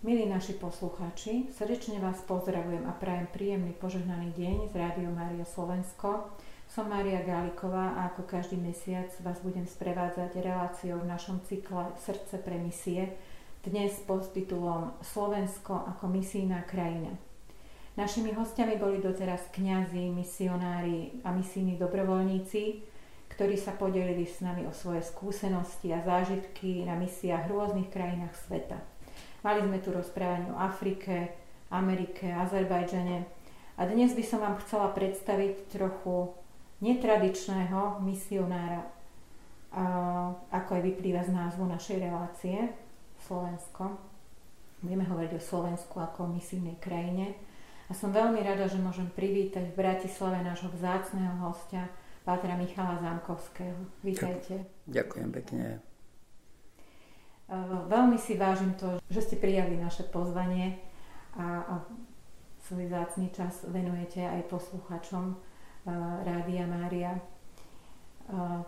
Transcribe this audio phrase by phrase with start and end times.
[0.00, 6.24] Milí naši poslucháči, srdečne vás pozdravujem a prajem príjemný požehnaný deň z Rádio Mária Slovensko.
[6.72, 12.40] Som Mária Gáliková a ako každý mesiac vás budem sprevádzať reláciou v našom cykle Srdce
[12.40, 13.12] pre misie,
[13.60, 17.12] dnes pod titulom Slovensko ako misijná krajina.
[18.00, 22.88] Našimi hostiami boli doteraz kňazi, misionári a misijní dobrovoľníci,
[23.36, 28.32] ktorí sa podelili s nami o svoje skúsenosti a zážitky na misiách v rôznych krajinách
[28.48, 28.89] sveta.
[29.40, 31.32] Mali sme tu rozprávanie o Afrike,
[31.72, 33.24] Amerike, Azerbajdžane
[33.80, 36.36] a dnes by som vám chcela predstaviť trochu
[36.84, 38.84] netradičného misionára,
[40.52, 42.68] ako aj vyplýva z názvu našej relácie
[43.24, 43.96] Slovensko.
[44.84, 47.32] Budeme hovoriť o Slovensku ako o misijnej krajine.
[47.88, 51.88] A som veľmi rada, že môžem privítať v Bratislave nášho vzácného hostia,
[52.28, 53.88] Pátra Michala Zámkovského.
[54.04, 54.68] Vítajte.
[54.84, 55.89] Ďakujem pekne.
[57.90, 60.78] Veľmi si vážim to, že ste prijali naše pozvanie
[61.34, 61.74] a, a
[62.70, 65.34] svoj zácný čas venujete aj posluchačom
[66.22, 67.18] Rádia Mária.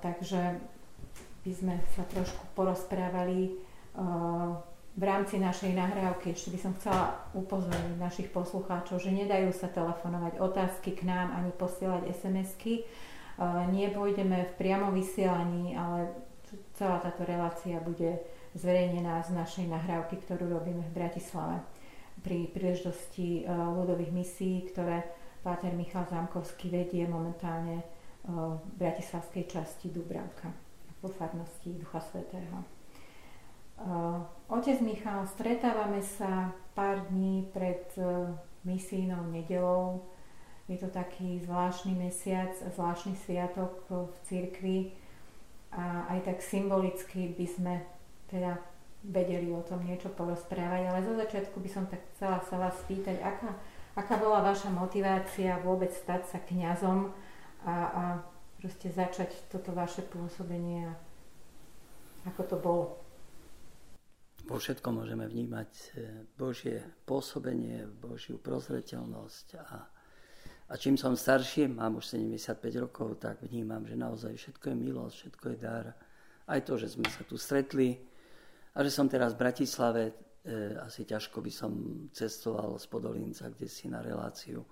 [0.03, 0.59] Takže
[1.47, 3.55] by sme sa trošku porozprávali
[4.93, 6.35] v rámci našej nahrávky.
[6.35, 11.55] Ešte by som chcela upozorniť našich poslucháčov, že nedajú sa telefonovať otázky k nám ani
[11.55, 12.83] posielať SMS-ky.
[13.73, 16.13] Nepôjdeme v priamo vysielaní, ale
[16.77, 18.21] celá táto relácia bude
[18.55, 21.65] zverejnená z našej nahrávky, ktorú robíme v Bratislave
[22.21, 25.03] pri príležitosti e, ľudových misií, ktoré
[25.43, 27.85] Páter Michal Zámkovský vedie momentálne e,
[28.31, 30.53] v bratislavskej časti Dubravka
[31.01, 32.63] po farnosti Ducha Svetého.
[32.63, 32.67] E,
[34.53, 37.89] otec Michal, stretávame sa pár dní pred
[38.63, 40.07] misijnou nedelou.
[40.71, 44.79] Je to taký zvláštny mesiac, zvláštny sviatok v cirkvi
[45.75, 47.75] a aj tak symbolicky by sme
[48.33, 48.57] teda
[49.05, 53.21] vedeli o tom niečo porozprávať, ale zo začiatku by som tak chcela sa vás spýtať,
[53.21, 53.51] aká,
[53.99, 57.13] aká bola vaša motivácia vôbec stať sa kňazom
[57.67, 58.03] a, a
[58.63, 60.95] proste začať toto vaše pôsobenie a
[62.31, 62.85] ako to bolo?
[64.47, 65.83] Vo všetkom môžeme vnímať e,
[66.39, 69.87] Božie pôsobenie, Božiu prozreteľnosť a,
[70.71, 75.15] a čím som starší, mám už 75 rokov, tak vnímam, že naozaj všetko je milosť,
[75.19, 75.87] všetko je dar.
[76.47, 78.03] Aj to, že sme sa tu stretli,
[78.73, 80.13] a že som teraz v Bratislave, e,
[80.81, 81.73] asi ťažko by som
[82.09, 84.65] cestoval z Podolínca, kde si na reláciu.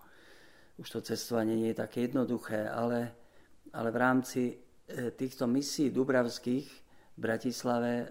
[0.80, 3.12] Už to cestovanie nie je také jednoduché, ale,
[3.76, 4.54] ale v rámci e,
[5.12, 6.66] týchto misií dubravských
[7.16, 8.06] v Bratislave e,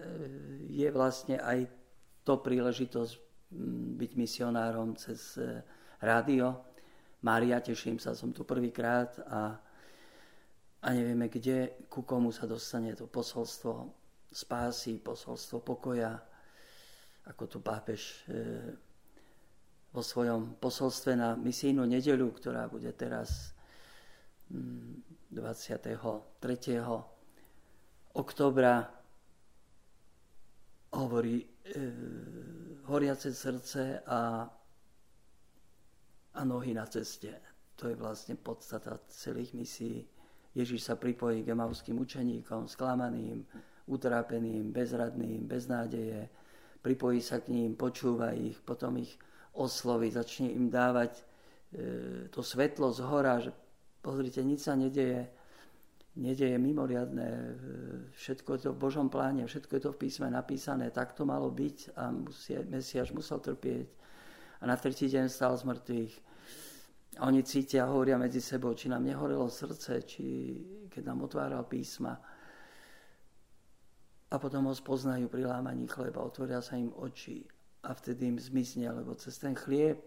[0.70, 1.66] je vlastne aj
[2.22, 3.14] to príležitosť
[3.98, 5.66] byť misionárom cez e,
[5.98, 6.54] rádio.
[7.26, 9.58] Mária, teším sa, som tu prvýkrát a,
[10.80, 13.99] a nevieme, kde, ku komu sa dostane to posolstvo
[14.30, 16.14] spásy, posolstvo pokoja,
[17.26, 18.38] ako tu pápež e,
[19.90, 23.54] vo svojom posolstve na misijnú nedelu, ktorá bude teraz
[24.50, 25.98] 23.
[25.98, 27.02] Mm,
[28.14, 28.86] oktobra,
[30.90, 31.46] hovorí e,
[32.86, 34.46] horiace srdce a,
[36.34, 37.34] a nohy na ceste.
[37.78, 40.06] To je vlastne podstata celých misií.
[40.54, 43.46] Ježíš sa pripojí k emauským učeníkom, sklamaným,
[43.90, 46.30] utrápeným, bezradným, bez nádeje,
[46.80, 49.12] pripojí sa k ním, počúva ich, potom ich
[49.58, 51.22] osloví, začne im dávať e,
[52.30, 53.50] to svetlo z hora, že
[54.00, 55.28] pozrite, nič sa nedeje,
[56.16, 57.52] nedeje mimoriadné, e,
[58.16, 61.50] všetko je to v Božom pláne, všetko je to v písme napísané, tak to malo
[61.50, 63.88] byť a musie, Mesiaš musel trpieť.
[64.60, 66.14] A na tretí deň stal z mŕtvych.
[67.18, 70.24] A oni cítia, hovoria medzi sebou, či nám nehorelo srdce, či
[70.86, 72.14] keď nám otváral písma
[74.30, 77.42] a potom ho spoznajú pri lámaní chleba, otvoria sa im oči
[77.82, 79.98] a vtedy im zmizne, lebo cez ten chlieb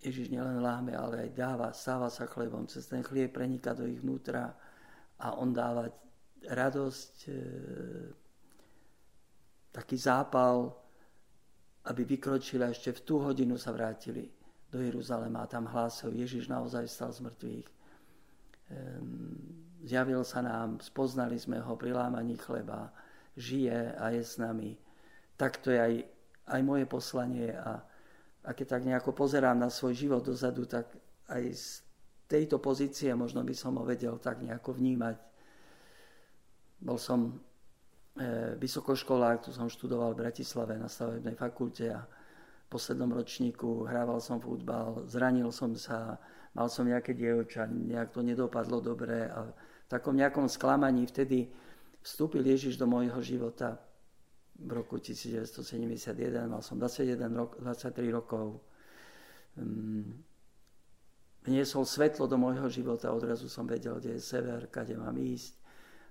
[0.00, 4.00] Ježiš nielen láme, ale aj dáva, stáva sa chlebom, cez ten chlieb prenika do ich
[4.00, 4.48] vnútra
[5.20, 5.88] a on dáva
[6.40, 7.40] radosť, e,
[9.68, 10.72] taký zápal,
[11.84, 14.28] aby vykročili a ešte v tú hodinu sa vrátili
[14.68, 17.68] do Jeruzalema a tam hlásil, Ježiš naozaj stal z mŕtvych.
[19.82, 22.92] Zjavil sa nám, spoznali sme ho pri lámaní chleba,
[23.36, 24.78] žije a je s nami.
[25.36, 25.94] Tak to je aj,
[26.46, 27.80] aj moje poslanie a,
[28.44, 30.90] a keď tak nejako pozerám na svoj život dozadu, tak
[31.30, 31.66] aj z
[32.30, 35.16] tejto pozície možno by som ho vedel tak nejako vnímať.
[36.80, 37.32] Bol som e,
[38.56, 44.38] vysokoškolák, tu som študoval v Bratislave na stavebnej fakulte a v poslednom ročníku hrával som
[44.38, 46.22] futbal, zranil som sa,
[46.54, 49.50] mal som nejaké dievča, nejak to nedopadlo dobre a
[49.90, 51.50] takom nejakom sklamaní vtedy
[52.02, 53.80] vstúpil Ježiš do môjho života.
[54.60, 58.60] v roku 1971, mal som 21 rok, 23 rokov.
[59.56, 60.20] Um,
[61.48, 65.56] vniesol svetlo do môjho života, odrazu som vedel, kde je sever, kade mám ísť.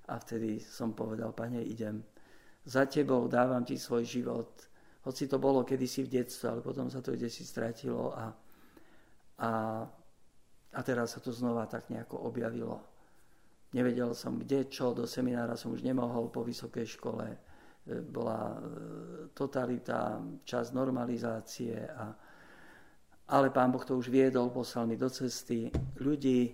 [0.09, 2.01] A vtedy som povedal, pane, idem
[2.65, 4.49] za tebou, dávam ti svoj život.
[5.05, 8.33] Hoci to bolo kedysi v detstve, ale potom sa to kde si stratilo a,
[9.39, 9.51] a,
[10.73, 12.88] a teraz sa to znova tak nejako objavilo.
[13.69, 17.25] Nevedel som kde, čo, do seminára som už nemohol po vysokej škole.
[17.29, 17.37] E,
[18.01, 18.59] bola e,
[19.29, 22.09] totalita, čas normalizácie a,
[23.29, 25.69] ale Pán Boh to už viedol, poslal mi do cesty
[26.01, 26.49] ľudí.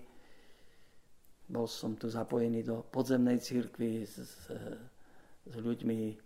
[1.47, 4.35] Bol som tu zapojený do podzemnej církvy s, s,
[5.56, 6.19] ľuďmi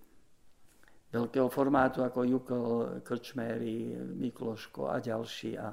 [1.13, 2.71] veľkého formátu ako Jukol,
[3.05, 5.53] Krčméry, Mikloško a ďalší.
[5.53, 5.69] A,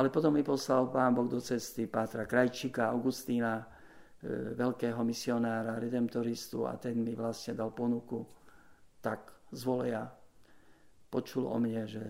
[0.00, 3.73] ale potom mi poslal Pán Boh do cesty Pátra Krajčíka, Augustína,
[4.56, 8.24] veľkého misionára, redemptoristu a ten mi vlastne dal ponuku
[9.04, 10.08] tak zvoleja
[11.12, 12.06] počul o mne, že,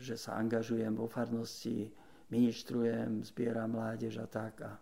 [0.00, 1.92] že sa angažujem vo farnosti,
[2.32, 4.66] ministrujem, zbieram mládež a tak.
[4.66, 4.72] A,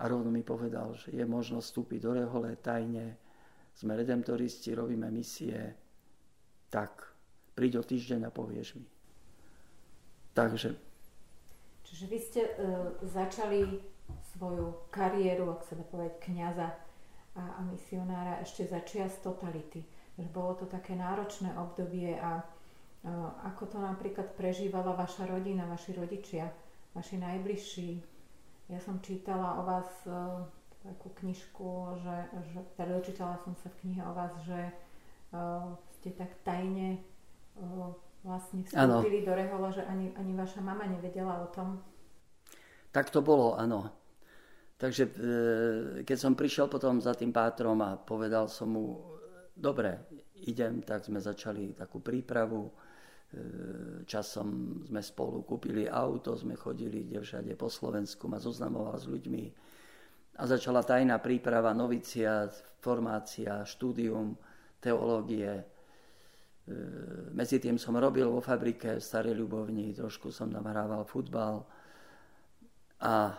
[0.00, 3.18] a rovno mi povedal, že je možno vstúpiť do rehole tajne,
[3.76, 5.76] sme redemptoristi, robíme misie,
[6.72, 7.12] tak
[7.52, 8.86] príď o týždeň a povieš mi.
[10.32, 10.70] Takže.
[11.84, 13.82] Čiže vy ste uh, začali
[14.36, 16.68] svoju kariéru, ak sa dá povedať, kniaza
[17.36, 19.82] a, a misionára ešte za čias totality
[20.20, 22.44] že bolo to také náročné obdobie a
[23.48, 26.52] ako to napríklad prežívala vaša rodina, vaši rodičia,
[26.92, 27.90] vaši najbližší.
[28.68, 30.12] Ja som čítala o vás e,
[30.84, 32.16] takú knižku, že,
[32.52, 34.60] že teda dočítala som sa v knihe o vás, že
[35.32, 36.96] uh, ste tak tajne
[37.60, 37.92] uh,
[38.24, 39.26] vlastne vstúpili ano.
[39.26, 41.84] do rehola, že ani, ani vaša mama nevedela o tom.
[42.94, 43.92] Tak to bolo, áno.
[44.80, 45.10] Takže e,
[46.08, 48.96] keď som prišiel potom za tým pátrom a povedal som mu,
[49.52, 50.08] dobre,
[50.48, 52.64] idem, tak sme začali takú prípravu.
[52.64, 52.72] E,
[54.08, 59.44] časom sme spolu kúpili auto, sme chodili kde všade po Slovensku, ma zoznamoval s ľuďmi.
[60.40, 62.48] A začala tajná príprava, novicia,
[62.80, 64.32] formácia, štúdium,
[64.80, 65.60] teológie.
[65.60, 65.64] E,
[67.36, 71.68] medzi tým som robil vo fabrike v Starej Ľubovni, trošku som tam hrával futbal.
[73.04, 73.36] A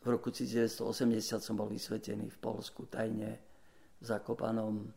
[0.00, 3.36] v roku 1980 som bol vysvetený v Polsku tajne
[4.00, 4.88] v Zakopanom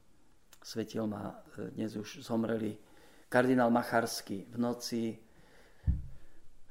[0.63, 2.79] svetil ma e, dnes už zomreli
[3.27, 5.19] kardinál Macharský v noci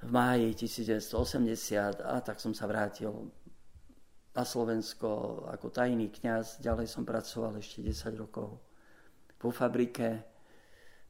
[0.03, 3.13] v máji 1980 a tak som sa vrátil
[4.33, 6.65] na Slovensko ako tajný kňaz.
[6.65, 8.57] Ďalej som pracoval ešte 10 rokov
[9.37, 10.25] vo fabrike.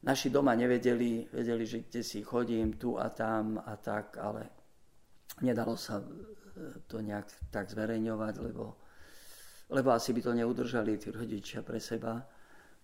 [0.03, 4.51] Naši doma nevedeli, vedeli, že kde si chodím, tu a tam a tak, ale
[5.39, 6.03] nedalo sa
[6.87, 8.77] to nejak tak zverejňovať, lebo,
[9.73, 12.21] lebo asi by to neudržali tí rodičia pre seba.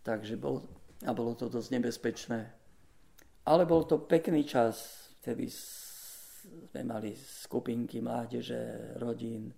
[0.02, 0.64] Takže bol,
[1.06, 2.40] a bolo to dosť nebezpečné.
[3.46, 9.54] Ale bol to pekný čas, vtedy sme mali skupinky mládeže, rodín.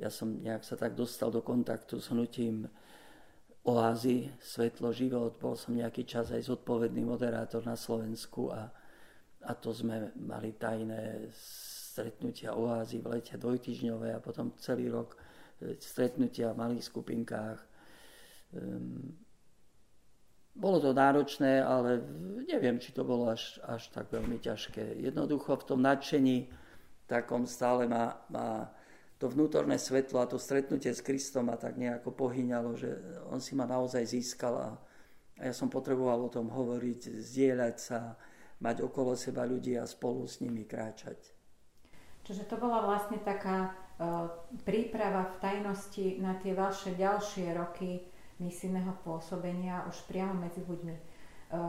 [0.00, 2.64] Ja som nejak sa tak dostal do kontaktu s hnutím
[3.68, 5.36] oázy, svetlo, život.
[5.36, 8.72] Bol som nejaký čas aj zodpovedný moderátor na Slovensku a,
[9.44, 11.28] a to sme mali tajné
[12.00, 15.20] stretnutia oázy v lete dvojtyžňové a potom celý rok
[15.60, 17.60] e, stretnutia v malých skupinkách.
[18.56, 19.20] Um,
[20.56, 22.00] bolo to náročné, ale
[22.48, 24.98] neviem, či to bolo až, až tak veľmi ťažké.
[24.98, 26.48] Jednoducho v tom nadšení
[27.04, 28.72] takom stále ma, ma
[29.20, 32.90] to vnútorné svetlo a to stretnutie s Kristom ma tak nejako pohyňalo, že
[33.28, 34.70] on si ma naozaj získal a,
[35.36, 38.16] a ja som potreboval o tom hovoriť, zdieľať sa,
[38.60, 41.39] mať okolo seba ľudí a spolu s nimi kráčať.
[42.30, 44.30] Čiže to bola vlastne taká uh,
[44.62, 48.06] príprava v tajnosti na tie vaše ďalšie roky
[48.38, 50.94] misijného pôsobenia už priamo medzi ľuďmi.
[50.96, 51.02] E,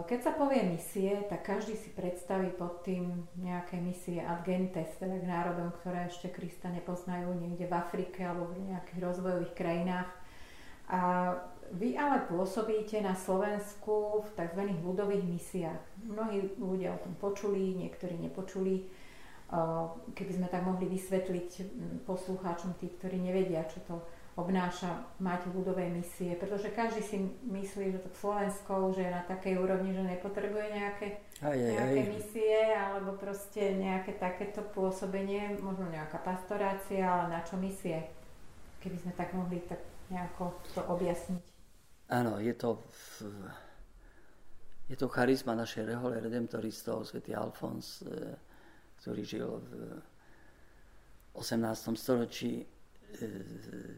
[0.08, 5.20] keď sa povie misie, tak každý si predstaví pod tým nejaké misie ad gentes, teda
[5.20, 10.10] k národom, ktoré ešte Krista nepoznajú niekde v Afrike alebo v nejakých rozvojových krajinách.
[10.88, 11.00] A
[11.75, 14.62] vy ale pôsobíte na Slovensku v tzv.
[14.80, 15.82] ľudových misiách.
[16.08, 18.88] Mnohí ľudia o tom počuli, niektorí nepočuli.
[19.51, 19.60] E,
[20.15, 21.50] keby sme tak mohli vysvetliť
[22.08, 23.96] poslucháčom, tí, ktorí nevedia, čo to
[24.39, 27.17] obnáša mať ľudové misie, pretože každý si
[27.51, 31.08] myslí, že to Slovensko už je na takej úrovni, že nepotrebuje nejaké,
[31.43, 32.10] aj, aj, nejaké aj.
[32.15, 38.08] misie alebo proste nejaké takéto pôsobenie, možno nejaká pastorácia, ale na čo misie?
[38.79, 41.43] Keby sme tak mohli tak nejako to objasniť.
[42.12, 42.79] Áno, je to
[44.91, 48.36] je to charizma našej rehole redemptoristov, svätý Alfons, e,
[49.01, 49.70] ktorý žil v
[51.34, 51.98] 18.
[51.98, 52.70] storočí
[53.20, 53.27] E,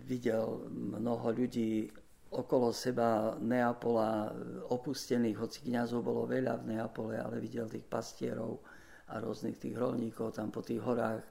[0.10, 1.86] videl mnoho ľudí
[2.34, 4.34] okolo seba Neapola
[4.74, 8.66] opustených, hoci kniazov bolo veľa v Neapole, ale videl tých pastierov
[9.14, 11.22] a rôznych tých rolníkov tam po tých horách,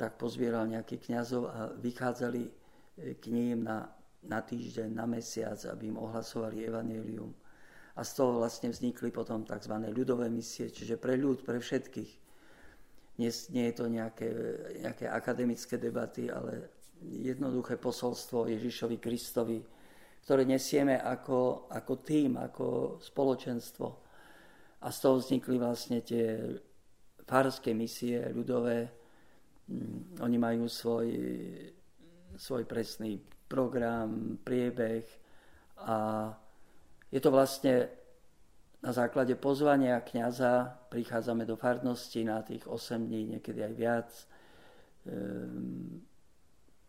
[0.00, 2.42] tak pozbieral nejakých kniazov a vychádzali
[3.20, 3.84] k ním na,
[4.24, 7.36] na týždeň, na mesiac, aby im ohlasovali evanelium.
[7.94, 9.74] A z toho vlastne vznikli potom tzv.
[9.92, 12.23] ľudové misie, čiže pre ľud, pre všetkých.
[13.14, 14.28] Nie, nie je to nejaké,
[14.82, 19.62] nejaké akademické debaty, ale jednoduché posolstvo Ježišovi Kristovi,
[20.24, 23.86] ktoré nesieme ako, ako tým, ako spoločenstvo.
[24.84, 26.40] A z toho vznikli vlastne tie
[27.24, 28.88] farské misie ľudové.
[29.68, 31.08] Mm, oni majú svoj,
[32.36, 35.04] svoj presný program, priebeh
[35.84, 36.28] a
[37.12, 38.03] je to vlastne
[38.84, 44.10] na základe pozvania kniaza prichádzame do farnosti na tých 8 dní, niekedy aj viac.
[45.08, 46.04] Ehm,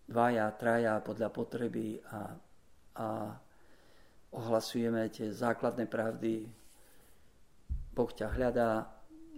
[0.03, 2.35] dvaja, traja podľa potreby a,
[2.99, 3.07] a
[4.35, 6.43] ohlasujeme tie základné pravdy.
[7.95, 8.71] Boh ťa hľadá,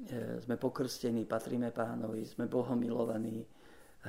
[0.09, 3.45] e, sme pokrstení, patríme pánovi, sme Bohom milovaní.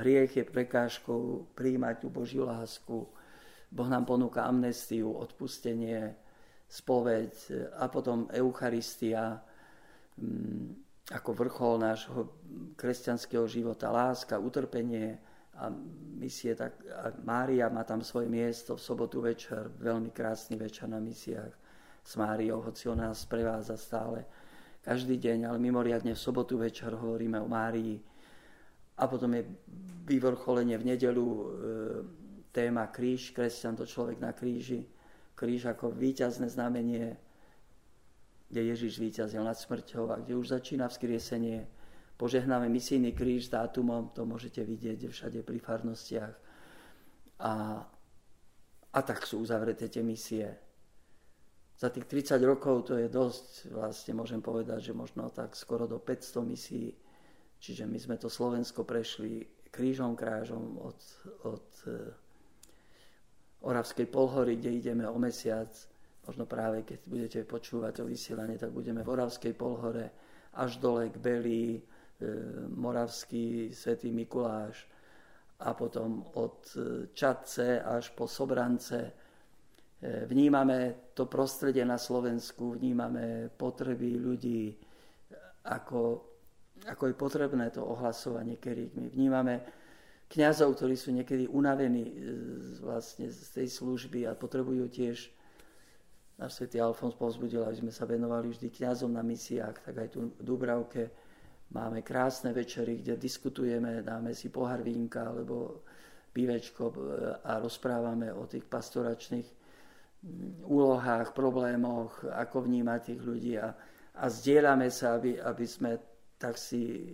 [0.00, 3.04] Hriech je prekážkou príjmať tú Božiu lásku.
[3.68, 6.16] Boh nám ponúka amnestiu, odpustenie,
[6.68, 7.32] spoveď
[7.80, 9.40] a potom Eucharistia
[11.08, 12.36] ako vrchol nášho
[12.76, 15.16] kresťanského života, láska, utrpenie,
[15.58, 15.74] a
[16.14, 21.02] misie, tak a Mária má tam svoje miesto v sobotu večer, veľmi krásny večer na
[21.02, 21.50] misiách
[22.06, 24.22] s Máriou, hoci ona nás prevádza stále
[24.86, 27.98] každý deň, ale mimoriadne v sobotu večer hovoríme o Márii.
[28.98, 29.44] A potom je
[30.06, 31.44] vyvrcholenie v nedelu e,
[32.54, 34.86] téma kríž, kresťan to človek na kríži,
[35.38, 37.14] kríž ako víťazné znamenie,
[38.50, 41.62] kde Ježiš víťazil nad smrťou a kde už začína vzkriesenie,
[42.18, 46.34] požehnáme misijný kríž s dátumom, to môžete vidieť všade pri farnostiach.
[47.38, 47.86] A,
[48.90, 50.50] a tak sú uzavreté tie misie.
[51.78, 56.02] Za tých 30 rokov to je dosť, vlastne môžem povedať, že možno tak skoro do
[56.02, 56.90] 500 misií.
[57.62, 60.98] Čiže my sme to Slovensko prešli krížom krážom od,
[61.46, 61.66] od
[63.64, 65.70] Oravskej polhory, kde ideme o mesiac.
[66.28, 70.12] Možno práve keď budete počúvať to vysielanie, tak budeme v Oravskej polhore
[70.54, 71.80] až dole k Belii,
[72.18, 72.34] E,
[72.74, 74.90] moravský svätý Mikuláš
[75.62, 76.78] a potom od e,
[77.14, 78.98] Čadce až po Sobrance.
[78.98, 84.74] E, vnímame to prostredie na Slovensku, vnímame potreby ľudí,
[85.62, 86.26] ako,
[86.90, 89.14] ako je potrebné to ohlasovanie kerygmy.
[89.14, 89.62] Vnímame
[90.28, 92.12] kňazov, ktorí sú niekedy unavení
[92.84, 95.32] vlastne z tej služby a potrebujú tiež
[96.38, 100.30] náš svätý Alfons povzbudil, aby sme sa venovali vždy kňazom na misiách, tak aj tu
[100.30, 101.10] v Dubravke
[101.68, 105.84] Máme krásne večery, kde diskutujeme, dáme si pohár vínka alebo
[106.32, 106.84] pivečko
[107.44, 113.76] a rozprávame o tých pastoračných mm, úlohách, problémoch, ako vnímať tých ľudí a,
[114.16, 116.00] a zdieľame sa, aby, aby sme
[116.40, 117.04] tak si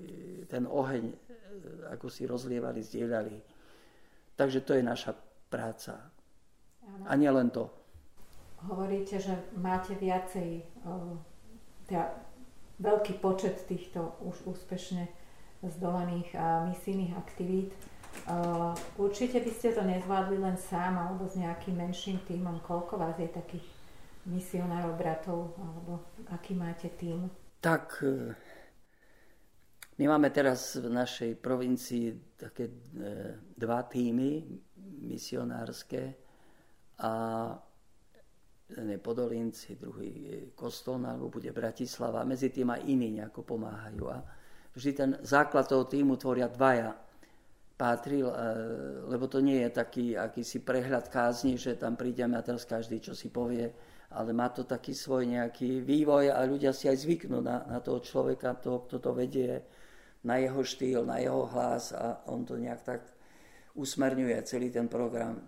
[0.47, 1.17] ten oheň, e,
[1.91, 3.37] ako si rozlievali, zdieľali.
[4.35, 5.15] Takže to je naša
[5.47, 6.11] práca.
[6.85, 7.05] Ano.
[7.07, 7.71] A nielen to.
[8.65, 10.65] Hovoríte, že máte viacej
[11.85, 12.17] teda
[12.81, 15.07] veľký počet týchto už úspešne
[15.63, 16.33] zdolených
[16.73, 17.77] misijných aktivít.
[18.97, 22.63] Určite by ste to nezvládli len sám alebo s nejakým menším týmom.
[22.65, 23.65] Koľko vás je takých
[24.25, 26.01] misionárov, bratov, alebo
[26.33, 27.29] aký máte tým?
[27.61, 28.01] Tak,
[29.95, 32.75] my máme teraz v našej provincii také e,
[33.55, 34.43] dva týmy
[35.07, 36.03] misionárske
[36.99, 37.13] a
[38.67, 42.27] jeden je Podolinci, druhý Kostolná, alebo bude Bratislava.
[42.27, 44.05] Medzi tým aj iní nejako pomáhajú.
[44.11, 44.19] A
[44.75, 46.91] vždy ten základ toho týmu tvoria dvaja
[47.79, 48.37] pátril, e,
[49.15, 53.15] lebo to nie je taký akýsi prehľad kázni, že tam prídeme a teraz každý čo
[53.15, 53.71] si povie,
[54.15, 57.99] ale má to taký svoj nejaký vývoj a ľudia si aj zvyknú na, na toho
[57.99, 59.59] človeka, toho, kto to vedie,
[60.25, 63.01] na jeho štýl, na jeho hlas a on to nejak tak
[63.77, 65.45] usmerňuje celý ten program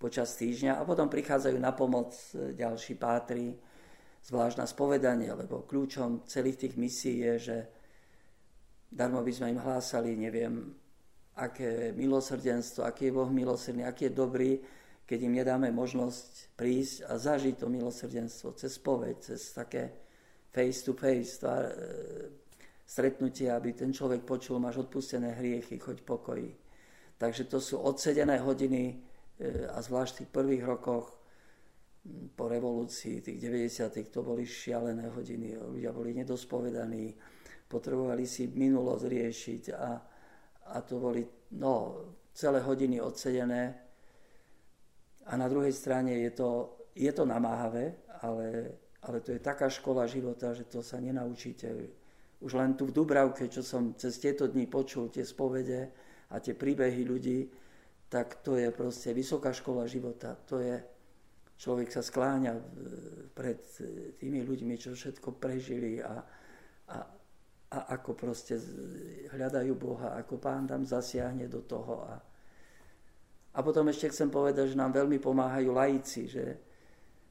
[0.00, 3.52] počas týždňa a potom prichádzajú na pomoc e, ďalší pátri,
[4.24, 7.56] zvlášť na spovedanie, lebo kľúčom celých tých misií je, že
[8.88, 10.72] darmo by sme im hlásali, neviem,
[11.36, 14.52] aké milosrdenstvo, aký je Boh milosrdný, aký je dobrý,
[15.04, 19.90] keď im nedáme možnosť prísť a zažiť to milosrdenstvo cez spoveď, cez také
[20.48, 21.74] face to face tvár, e,
[22.90, 26.50] stretnutie, aby ten človek počul, máš odpustené hriechy, choď pokoji.
[27.14, 28.98] Takže to sú odsedené hodiny
[29.70, 31.14] a zvlášť v tých prvých rokoch
[32.34, 34.10] po revolúcii, tých 90.
[34.10, 35.54] to boli šialené hodiny.
[35.54, 37.14] Ľudia boli nedospovedaní,
[37.70, 39.90] potrebovali si minulosť riešiť a,
[40.74, 41.22] a to boli
[41.60, 42.02] no,
[42.34, 43.62] celé hodiny odsedené.
[43.70, 43.90] A
[45.30, 46.50] a na druhej strane je to,
[46.90, 48.74] je to namáhavé, ale,
[49.06, 51.70] ale to je taká škola života, že to sa nenaučíte.
[52.40, 55.92] Už len tu v Dubravke, čo som cez tieto dni počul, tie spovede
[56.32, 57.38] a tie príbehy ľudí,
[58.08, 60.34] tak to je proste vysoká škola života.
[60.48, 60.80] To je,
[61.60, 62.56] človek sa skláňa
[63.36, 63.60] pred
[64.16, 66.16] tými ľuďmi, čo všetko prežili a,
[66.90, 66.98] a,
[67.70, 68.56] a ako proste
[69.30, 72.08] hľadajú Boha, ako pán tam zasiahne do toho.
[72.08, 72.14] A,
[73.54, 76.56] a potom ešte chcem povedať, že nám veľmi pomáhajú laici, že,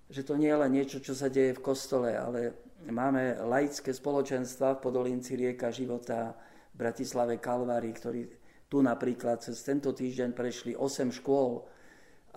[0.05, 4.79] že to nie je len niečo, čo sa deje v kostole, ale máme laické spoločenstva
[4.79, 6.31] v Podolinci rieka života
[6.71, 8.21] v Bratislave Kalvári, ktorí
[8.69, 11.65] tu napríklad cez tento týždeň prešli 8 škôl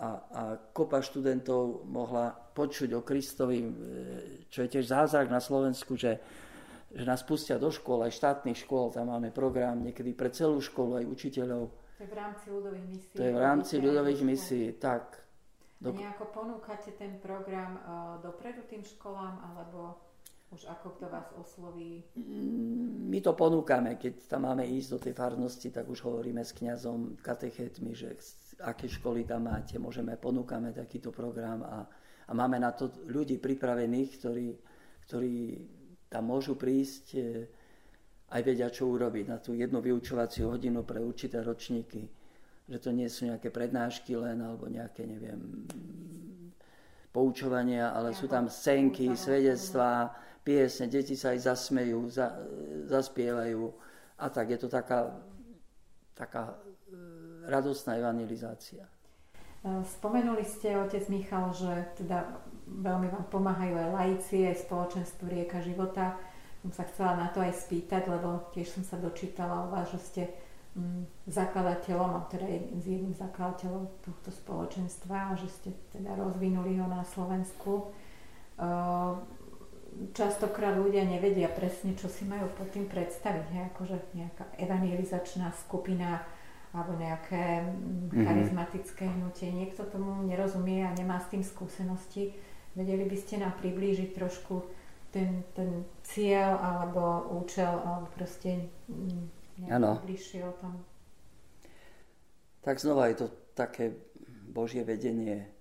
[0.00, 3.68] a, a kopa študentov mohla počuť o Kristovi, e,
[4.49, 6.16] čo je tiež zázrak na Slovensku, že,
[6.88, 11.04] že nás pustia do škôl, aj štátnych škôl, tam máme program niekedy pre celú školu,
[11.04, 11.62] aj učiteľov.
[12.00, 13.14] To je v rámci ľudových misií.
[13.14, 15.04] To je v rámci ľudových misií, tak.
[15.76, 15.92] Do...
[15.92, 17.82] A nejako ponúkate ten program uh,
[18.25, 19.99] dopredu tým školám, alebo
[20.52, 22.04] už ako kto vás osloví?
[23.09, 27.16] My to ponúkame, keď tam máme ísť do tej farnosti, tak už hovoríme s kňazom,
[27.25, 28.12] katechetmi, že
[28.61, 31.88] aké školy tam máte, môžeme, ponúkame takýto program a,
[32.28, 34.49] a máme na to ľudí pripravených, ktorí,
[35.09, 35.35] ktorí
[36.12, 37.21] tam môžu prísť e,
[38.28, 42.04] aj vedia, čo urobiť na tú jednu vyučovaciu hodinu pre určité ročníky.
[42.68, 45.64] Že to nie sú nejaké prednášky len, alebo nejaké, neviem,
[47.12, 52.34] poučovania, ale sú tam scénky, svedectvá, piesne, deti sa aj zasmejú, za,
[52.90, 53.70] zaspievajú
[54.18, 54.50] a tak.
[54.50, 55.14] Je to taká,
[56.14, 56.54] taká e,
[57.46, 58.87] radostná evangelizácia.
[58.87, 65.62] E, spomenuli ste, otec Michal, že teda veľmi vám pomáhajú aj laici, aj spoločenstvo Rieka
[65.62, 66.18] života.
[66.62, 69.99] Som sa chcela na to aj spýtať, lebo tiež som sa dočítala o vás, že
[69.99, 70.22] ste
[70.78, 72.46] mm, zakladateľom, a teda
[72.78, 77.90] s jedným zakladateľom tohto spoločenstva, že ste teda rozvinuli ho na Slovensku.
[80.16, 83.46] Častokrát ľudia nevedia presne, čo si majú pod tým predstaviť.
[83.52, 83.64] Hej?
[83.76, 86.24] Akože nejaká evangelizačná skupina
[86.72, 88.24] alebo nejaké mm-hmm.
[88.24, 89.52] charizmatické hnutie.
[89.52, 92.33] Niekto tomu nerozumie a nemá s tým skúsenosti.
[92.72, 94.64] Vedeli by ste nám priblížiť trošku
[95.12, 98.72] ten, ten cieľ alebo účel alebo proste
[99.61, 100.81] nejako bližšie o tom?
[102.64, 103.92] Tak znova je to také
[104.48, 105.51] Božie vedenie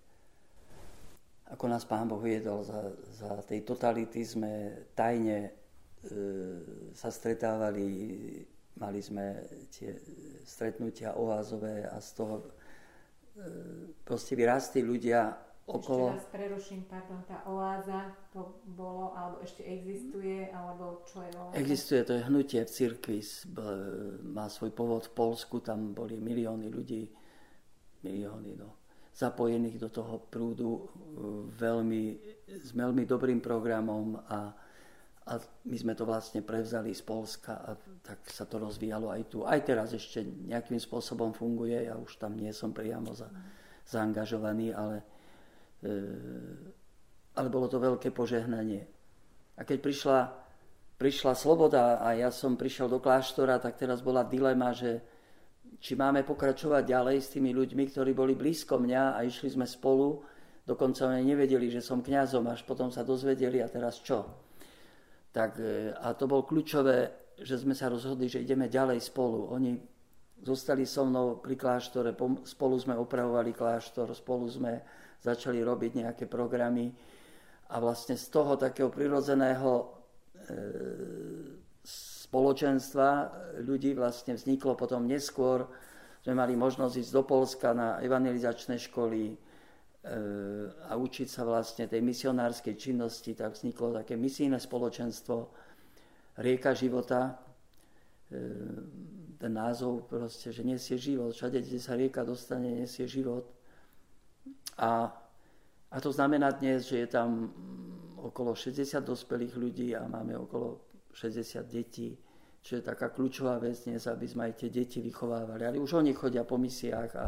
[1.52, 2.80] ako nás Pán Boh viedol za,
[3.12, 4.52] za tej totality, sme
[4.96, 5.52] tajne e,
[6.96, 7.88] sa stretávali,
[8.80, 9.92] mali sme tie
[10.48, 12.44] stretnutia oázové a z toho e,
[14.08, 15.36] proste vyrastli ľudia
[15.68, 16.16] okolo...
[16.16, 21.56] Ešte raz preruším, pardon, tá oáza to bolo, alebo ešte existuje, alebo čo je oáza?
[21.60, 23.20] Existuje, to je hnutie v cirkvi,
[24.24, 27.12] má svoj povod v Polsku, tam boli milióny ľudí,
[28.08, 30.84] milióny, no zapojených do toho prúdu e,
[31.60, 32.04] veľmi,
[32.48, 34.56] s veľmi dobrým programom a,
[35.28, 35.34] a
[35.68, 39.44] my sme to vlastne prevzali z Polska a tak sa to rozvíjalo aj tu.
[39.44, 43.28] Aj teraz ešte nejakým spôsobom funguje, ja už tam nie som priamo za,
[43.92, 45.04] zaangažovaný, ale,
[45.84, 45.94] e,
[47.36, 48.88] ale bolo to veľké požehnanie.
[49.60, 50.20] A keď prišla,
[50.96, 55.04] prišla sloboda a ja som prišiel do kláštora, tak teraz bola dilema, že
[55.82, 60.22] či máme pokračovať ďalej s tými ľuďmi, ktorí boli blízko mňa a išli sme spolu.
[60.62, 64.30] Dokonca oni nevedeli, že som kňazom, až potom sa dozvedeli a teraz čo.
[65.34, 69.50] Tak, e, a to bolo kľúčové, že sme sa rozhodli, že ideme ďalej spolu.
[69.58, 69.74] Oni
[70.46, 72.14] zostali so mnou pri kláštore,
[72.46, 74.86] spolu sme opravovali kláštor, spolu sme
[75.18, 76.94] začali robiť nejaké programy
[77.74, 79.86] a vlastne z toho takého prirodzeného e,
[82.32, 83.28] spoločenstva
[83.68, 85.68] ľudí vlastne vzniklo potom neskôr.
[86.24, 89.36] Sme mali možnosť ísť do Polska na evangelizačné školy e,
[90.88, 95.52] a učiť sa vlastne tej misionárskej činnosti, tak vzniklo také misijné spoločenstvo
[96.40, 97.36] Rieka života.
[98.32, 98.40] E,
[99.36, 101.36] ten názov proste, že nesie život.
[101.36, 103.50] Všade, kde sa rieka dostane, nesie život.
[104.80, 105.12] A,
[105.92, 107.52] a to znamená dnes, že je tam
[108.22, 112.18] okolo 60 dospelých ľudí a máme okolo 60 detí,
[112.62, 115.66] čo je taká kľúčová vec dnes, aby sme aj tie deti vychovávali.
[115.66, 117.26] Ale už oni chodia po misiách a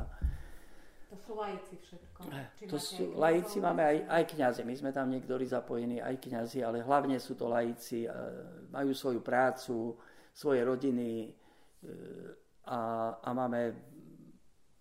[1.14, 2.20] to sú laici všetko.
[2.34, 4.62] Eh, Či to sú, laici máme aj, aj kniazy.
[4.66, 8.10] My sme tam niektorí zapojení, aj kňazi, ale hlavne sú to laici.
[8.74, 9.94] Majú svoju prácu,
[10.34, 13.78] svoje rodiny eh, a, a máme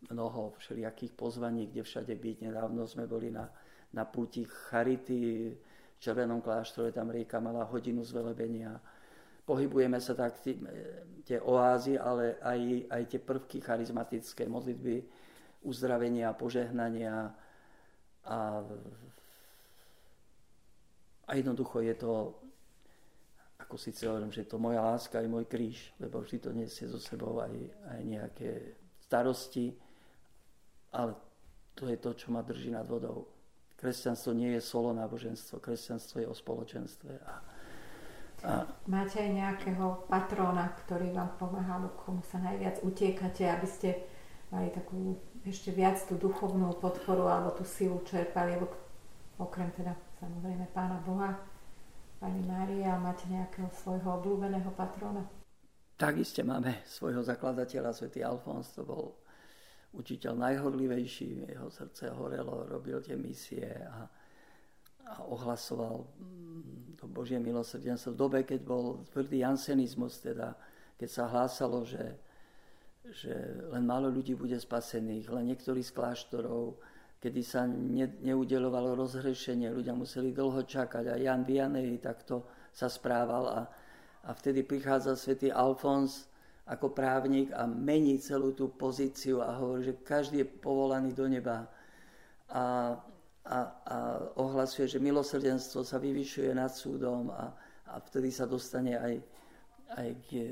[0.09, 2.37] mnoho všelijakých pozvaní, kde všade byť.
[2.49, 3.53] Nedávno sme boli na,
[3.93, 8.75] na púti Charity, v Červenom kláštore, tam rieka mala hodinu zvelebenia
[9.47, 10.39] pohybujeme sa tak
[11.25, 15.03] tie oázy, ale aj, aj tie prvky charizmatické modlitby,
[15.63, 17.31] uzdravenia, požehnania,
[18.25, 18.63] a,
[21.27, 22.39] a jednoducho je to,
[23.59, 26.87] ako si hovorím, že je to moja láska aj môj kríž, lebo vždy to nesie
[26.87, 27.55] so sebou aj,
[27.91, 28.51] aj nejaké
[29.03, 29.75] starosti,
[30.95, 31.19] ale
[31.75, 33.27] to je to, čo ma drží nad vodou.
[33.75, 37.13] Kresťanstvo nie je solo náboženstvo, kresťanstvo je o spoločenstve.
[37.27, 37.35] A,
[38.91, 43.89] Máte aj nejakého patróna, ktorý vám pomáha, komu sa najviac utiekate, aby ste
[44.51, 45.15] mali takú
[45.47, 48.75] ešte viac tú duchovnú podporu alebo tú silu čerpali, alebo
[49.39, 51.39] okrem teda samozrejme Pána Boha,
[52.23, 55.27] Pani Mária, máte nejakého svojho obľúbeného patróna?
[55.99, 59.19] Takisto máme svojho zakladateľa, svätý Alfons, to bol
[59.95, 64.07] učiteľ najhodlivejší, jeho srdce horelo, robil tie misie a,
[65.09, 70.55] a ohlasoval mm, to Božie milosrdenstvo v dobe, keď bol tvrdý jansenizmus, teda
[70.99, 72.19] keď sa hlásalo, že
[73.11, 73.35] že
[73.75, 76.79] len málo ľudí bude spasených, len niektorí z kláštorov,
[77.19, 83.45] kedy sa ne, neudelovalo rozhrešenie, ľudia museli dlho čakať a Jan Vianney takto sa správal
[83.51, 83.61] a,
[84.27, 86.31] a vtedy prichádza svätý Alfons
[86.67, 91.67] ako právnik a mení celú tú pozíciu a hovorí, že každý je povolaný do neba.
[92.47, 92.95] A,
[93.43, 93.97] a, a
[94.39, 97.51] ohlasuje, že milosrdenstvo sa vyvyšuje nad súdom a,
[97.91, 99.15] a vtedy sa dostane aj
[99.93, 100.45] aj k e,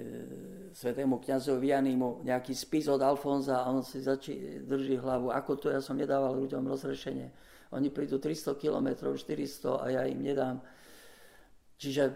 [0.77, 5.67] svetému kniazovi Janimu nejaký spis od Alfonza a on si začí, drží hlavu, ako to
[5.73, 7.33] ja som nedával ľuďom rozrešenie.
[7.73, 10.61] Oni prídu 300 km, 400 a ja im nedám.
[11.81, 12.13] Čiže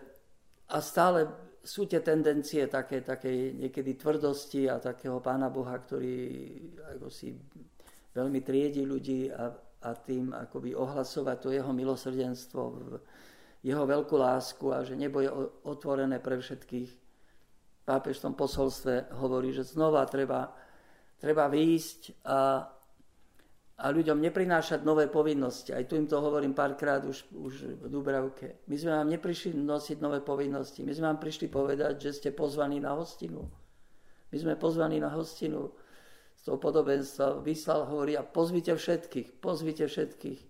[0.68, 1.28] a stále
[1.64, 6.16] sú tie tendencie také, také niekedy tvrdosti a takého pána Boha, ktorý
[6.96, 7.32] ako si
[8.12, 9.48] veľmi triedi ľudí a,
[9.84, 12.60] a tým akoby ohlasovať to jeho milosrdenstvo,
[13.60, 15.28] jeho veľkú lásku a že nebo je
[15.68, 17.04] otvorené pre všetkých
[17.84, 20.48] pápež v tom posolstve hovorí, že znova treba,
[21.20, 22.64] treba výjsť a,
[23.76, 25.76] a ľuďom neprinášať nové povinnosti.
[25.76, 28.64] Aj tu im to hovorím párkrát už, už v Dubravke.
[28.68, 30.80] My sme vám neprišli nosiť nové povinnosti.
[30.80, 33.44] My sme vám prišli povedať, že ste pozvaní na hostinu.
[34.32, 35.70] My sme pozvaní na hostinu
[36.44, 37.40] toho podobenstva.
[37.40, 40.40] Vyslal, hovorí, a pozvite všetkých, pozvite všetkých.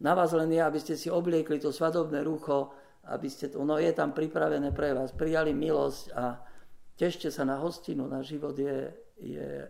[0.00, 2.72] Na vás len je, aby ste si obliekli to svadobné rucho,
[3.08, 6.24] aby ste to, no je tam pripravené pre vás, prijali milosť a,
[6.98, 8.90] Tešte sa na hostinu, na život je,
[9.22, 9.68] je e,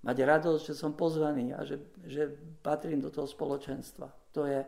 [0.00, 1.76] mať radosť, že som pozvaný a že,
[2.08, 2.32] že
[2.64, 4.08] patrím do toho spoločenstva.
[4.32, 4.64] To je,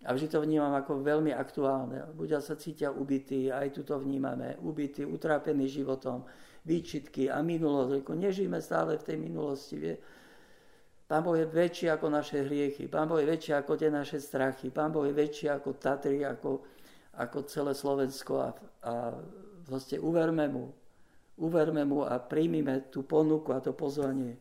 [0.00, 2.08] a vždy to vnímam ako veľmi aktuálne.
[2.16, 6.24] Ľudia sa cítia ubití, aj tu to vnímame, ubití, utrápení životom,
[6.66, 8.08] výčitky a minulosť.
[8.08, 9.74] Nežijeme stále v tej minulosti.
[9.78, 9.94] Vie?
[11.08, 14.68] Pán Boh je väčší ako naše hriechy, Pán Boh je väčší ako tie naše strachy,
[14.68, 16.60] Pán Boh je väčší ako Tatry, ako,
[17.16, 18.48] ako celé Slovensko a,
[18.84, 18.92] a
[19.68, 20.72] Proste uverme mu.
[21.36, 24.40] Uverme mu a príjmime tú ponuku a to pozvanie.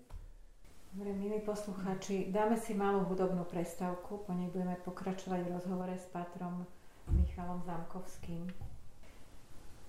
[0.95, 6.07] Dobre, milí poslucháči, dáme si malú hudobnú prestávku, po nej budeme pokračovať v rozhovore s
[6.15, 6.63] patrom
[7.11, 8.47] Michalom Zamkovským.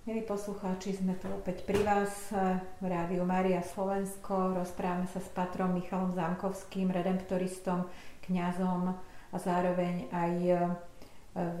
[0.09, 2.33] Milí poslucháči, sme tu opäť pri vás
[2.81, 4.57] v Rádiu Mária Slovensko.
[4.57, 7.85] Rozprávame sa s patrom Michalom Zamkovským, redemptoristom,
[8.25, 8.89] kňazom
[9.29, 10.53] a zároveň aj e,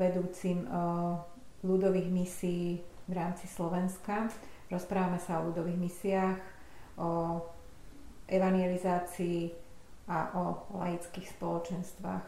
[0.01, 0.67] vedúcim e,
[1.61, 4.33] ľudových misií v rámci Slovenska.
[4.73, 6.41] Rozprávame sa o ľudových misiách,
[6.97, 7.45] o
[8.25, 9.53] evangelizácii
[10.09, 12.25] a o laických spoločenstvách,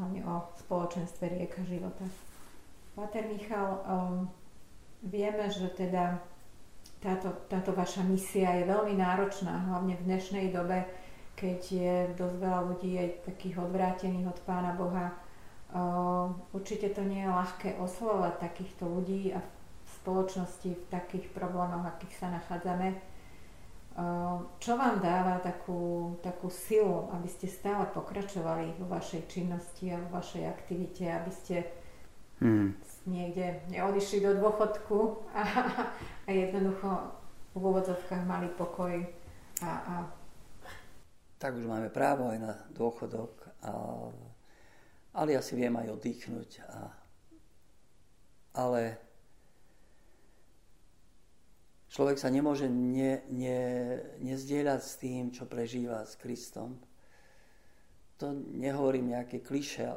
[0.00, 2.08] hlavne o spoločenstve rieka života.
[2.96, 3.84] Pater Michal,
[5.02, 6.20] vieme, že teda
[7.00, 10.84] táto, táto vaša misia je veľmi náročná, hlavne v dnešnej dobe,
[11.36, 15.16] keď je dosť veľa ľudí aj takých odvrátených od Pána Boha.
[16.52, 19.40] Určite to nie je ľahké oslovať takýchto ľudí a
[20.00, 23.00] spoločnosti v takých problémoch, akých sa nachádzame.
[24.60, 30.20] Čo vám dáva takú, takú silu, aby ste stále pokračovali vo vašej činnosti a vo
[30.20, 31.64] vašej aktivite, aby ste
[32.40, 32.74] hmm.
[33.06, 35.42] niekde neodišli do dôchodku a,
[36.26, 36.88] a jednoducho
[37.56, 38.94] v úvodzovkách mali pokoj
[39.64, 39.94] a, a
[41.40, 43.32] tak už máme právo aj na dôchodok,
[43.64, 43.72] a,
[45.16, 46.50] ale ja si viem aj oddychnúť.
[46.68, 46.78] A,
[48.60, 49.00] ale
[51.90, 56.78] Človek sa nemôže ne, ne, nezdieľať s tým, čo prežíva s Kristom.
[58.22, 59.90] To nehovorím nejaké kliše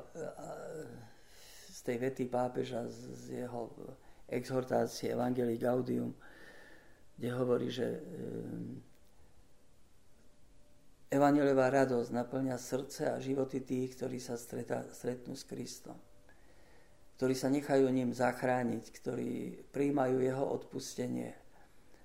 [1.84, 3.69] tej vety pápeža, z jeho
[4.32, 6.15] exhortácie Evangelii Gaudium,
[7.19, 8.82] kde hovorí, že ehm,
[11.13, 16.00] Evangeliová radosť naplňa srdce a životy tých, ktorí sa stretá, stretnú s Kristom
[17.13, 19.32] ktorí sa nechajú ním zachrániť, ktorí
[19.72, 21.32] príjmajú jeho odpustenie,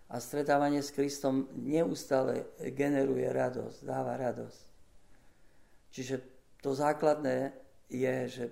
[0.08, 4.62] a stretávanie s Kristom neustále generuje radosť, dáva radosť.
[5.92, 6.16] Čiže
[6.64, 7.52] to základné
[7.92, 8.44] je, že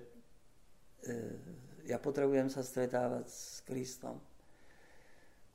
[1.87, 4.19] ja potrebujem sa stretávať s Kristom.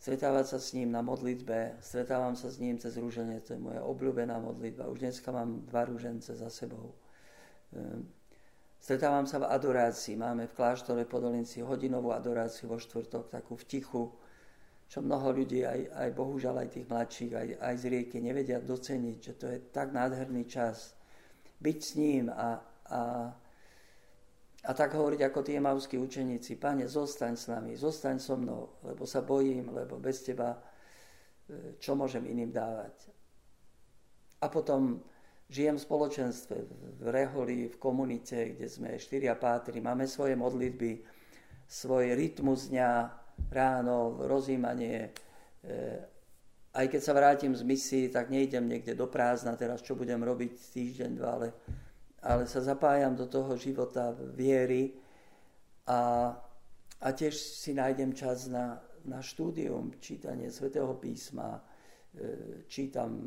[0.03, 3.87] Stretávať sa s ním na modlitbe, stretávam sa s ním cez rúženie, to je moja
[3.87, 4.91] obľúbená modlitba.
[4.91, 6.91] Už dneska mám dva rúžence za sebou.
[7.71, 8.03] E,
[8.83, 10.19] stretávam sa v adorácii.
[10.19, 14.11] Máme v kláštore Podolinci hodinovú adoráciu vo štvrtok, takú v tichu,
[14.91, 19.17] čo mnoho ľudí, aj, aj bohužiaľ aj tých mladších, aj, aj z rieky, nevedia doceniť,
[19.23, 20.99] že to je tak nádherný čas.
[21.63, 22.59] Byť s ním a,
[22.91, 23.31] a,
[24.63, 29.03] a tak hovoriť ako tí emavskí učeníci, Pane, zostaň s nami, zostaň so mnou, lebo
[29.03, 33.11] sa bojím, lebo bez teba e, čo môžem iným dávať.
[34.39, 35.03] A potom
[35.51, 36.57] žijem v spoločenstve,
[37.03, 41.03] v reholi, v komunite, kde sme štyria pátri, máme svoje modlitby,
[41.67, 42.91] svoj rytmus dňa,
[43.51, 45.11] ráno, rozímanie.
[45.67, 46.07] E,
[46.73, 50.53] aj keď sa vrátim z misie, tak nejdem niekde do prázdna teraz, čo budem robiť
[50.55, 51.49] týždeň, dva, ale,
[52.23, 54.95] ale sa zapájam do toho života viery
[55.91, 56.31] a,
[57.03, 61.63] a tiež si nájdem čas na, na štúdium, čítanie svätého písma, e,
[62.71, 63.19] čítam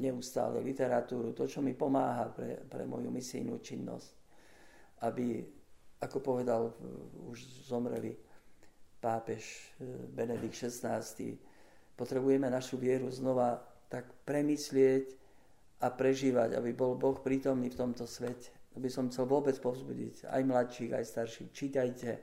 [0.00, 4.10] neustále literatúru, to, čo mi pomáha pre, pre moju misijnú činnosť,
[5.04, 5.44] aby,
[6.00, 6.72] ako povedal
[7.28, 8.16] už zomreli
[8.96, 9.60] pápež e,
[10.08, 11.04] Benedikt XVI.
[11.92, 13.60] Potrebujeme našu vieru znova
[13.92, 15.17] tak premyslieť
[15.78, 18.50] a prežívať, aby bol Boh prítomný v tomto svete.
[18.74, 21.48] To by som chcel vôbec povzbudiť aj mladších, aj starších.
[21.54, 22.20] Čítajte, e,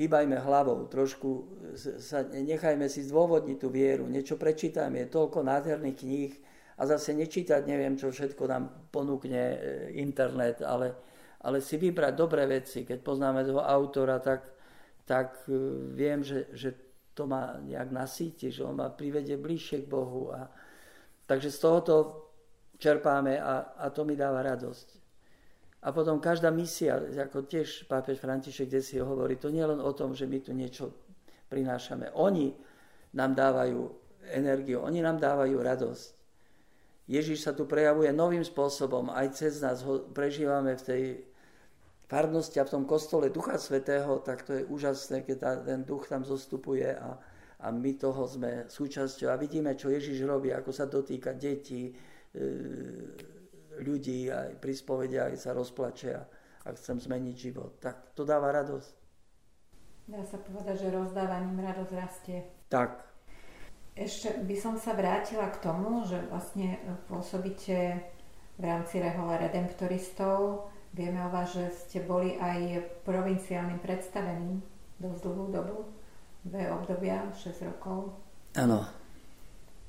[0.00, 1.28] hýbajme hlavou, trošku
[1.76, 6.32] sa, nechajme si zdôvodniť tú vieru, niečo prečítajme, je toľko nádherných kníh
[6.76, 9.58] a zase nečítať neviem, čo všetko nám ponúkne e,
[10.00, 10.96] internet, ale
[11.46, 12.82] ale si vybrať dobré veci.
[12.82, 14.42] Keď poznáme toho autora, tak,
[15.06, 15.46] tak
[15.94, 16.74] viem, že, že
[17.16, 20.36] to ma nejak nasíti, že on ma privedie bližšie k Bohu.
[20.36, 20.52] A,
[21.24, 21.94] takže z tohoto
[22.76, 24.88] čerpáme a, a to mi dáva radosť.
[25.80, 30.12] A potom každá misia, ako tiež pápež František si hovorí, to nie len o tom,
[30.12, 30.92] že my tu niečo
[31.48, 32.12] prinášame.
[32.12, 32.52] Oni
[33.16, 33.80] nám dávajú
[34.28, 36.06] energiu, oni nám dávajú radosť.
[37.06, 41.02] Ježiš sa tu prejavuje novým spôsobom, aj cez nás ho prežívame v tej
[42.06, 46.06] farnosti a v tom kostole Ducha Svetého, tak to je úžasné, keď tá, ten duch
[46.06, 47.18] tam zostupuje a,
[47.62, 51.92] a my toho sme súčasťou a vidíme, čo Ježiš robí, ako sa dotýka detí, e,
[53.82, 54.72] ľudí, aj pri
[55.18, 56.22] aj sa rozplače a,
[56.64, 57.82] a chcem zmeniť život.
[57.82, 58.94] Tak to dáva radosť.
[60.06, 62.38] Dá sa povedať, že rozdávaním radosť rastie.
[62.70, 63.16] Tak,
[63.96, 66.76] ešte by som sa vrátila k tomu, že vlastne
[67.08, 68.04] pôsobíte
[68.60, 70.68] v rámci Rehola Redemptoristov.
[70.92, 74.62] Vieme o vás, že ste boli aj provinciálnym predstaveným
[75.00, 75.76] dosť dlhú dobu,
[76.46, 78.14] dve obdobia, 6 rokov.
[78.56, 78.86] Áno.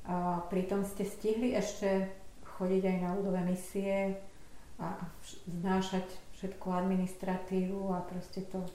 [0.07, 2.11] A pritom ste stihli ešte
[2.57, 4.17] chodiť aj na ľudové misie
[4.81, 4.97] a
[5.45, 6.05] znášať
[6.37, 8.65] všetku administratívu a proste to,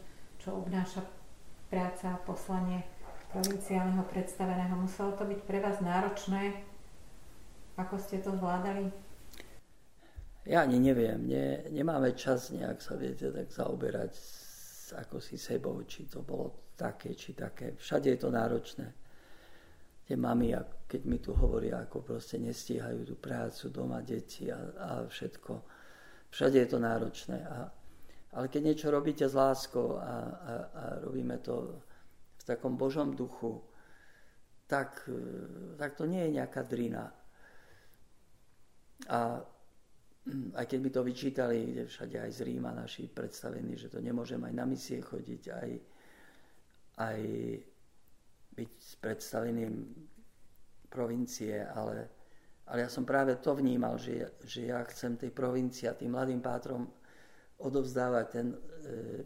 [0.43, 1.03] čo obnáša
[1.71, 2.85] práca a poslanie
[3.33, 4.77] provinciálneho predstaveného.
[4.77, 6.53] Muselo to byť pre vás náročné?
[7.81, 8.93] Ako ste to zvládali?
[10.43, 11.23] Ja ani neviem.
[11.31, 16.75] Ne, nemáme čas nejak sa, viete, tak zaoberať s, ako si sebou, či to bolo
[16.75, 17.79] také, či také.
[17.79, 18.87] Všade je to náročné.
[20.03, 20.51] Tie mami,
[20.91, 25.53] keď mi tu hovoria, ako proste nestíhajú tú prácu, doma, deti a, a všetko.
[26.35, 27.39] Všade je to náročné.
[27.47, 27.71] A,
[28.35, 31.79] ale keď niečo robíte s láskou a, a, a robíme to
[32.35, 33.63] v takom Božom duchu,
[34.67, 35.07] tak,
[35.79, 37.15] tak to nie je nejaká drina.
[39.07, 39.39] A
[40.55, 44.39] aj keď by to vyčítali, kde všade aj z Ríma naši predstavení, že to nemôžem
[44.39, 45.71] aj na misie chodiť, aj,
[47.03, 47.21] aj
[48.55, 49.73] byť predstaveným
[50.87, 52.07] provincie, ale,
[52.71, 56.39] ale ja som práve to vnímal, že, že ja chcem tej provincii a tým mladým
[56.39, 56.87] pátrom
[57.59, 58.57] odovzdávať ten e,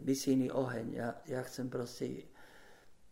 [0.01, 0.87] misijný oheň.
[0.93, 2.33] Ja, ja chcem proste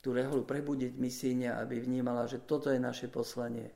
[0.02, 3.70] tú reholu prebudiť misíne, aby vnímala, že toto je naše poslanie.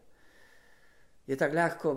[1.30, 1.90] Je tak ľahko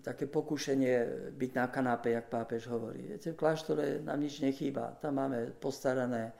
[0.00, 3.14] také pokušenie byť na kanápe, jak pápež hovorí.
[3.14, 4.96] Viete, v kláštore nám nič nechýba.
[5.00, 6.32] Tam máme postarané,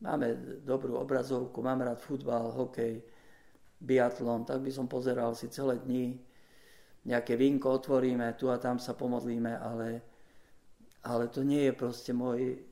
[0.00, 3.02] máme dobrú obrazovku, máme rád futbal, hokej,
[3.82, 6.18] biatlon, tak by som pozeral si celé dni.
[7.02, 9.88] Nejaké vínko otvoríme, tu a tam sa pomodlíme, ale,
[11.02, 12.62] ale to nie je proste môj,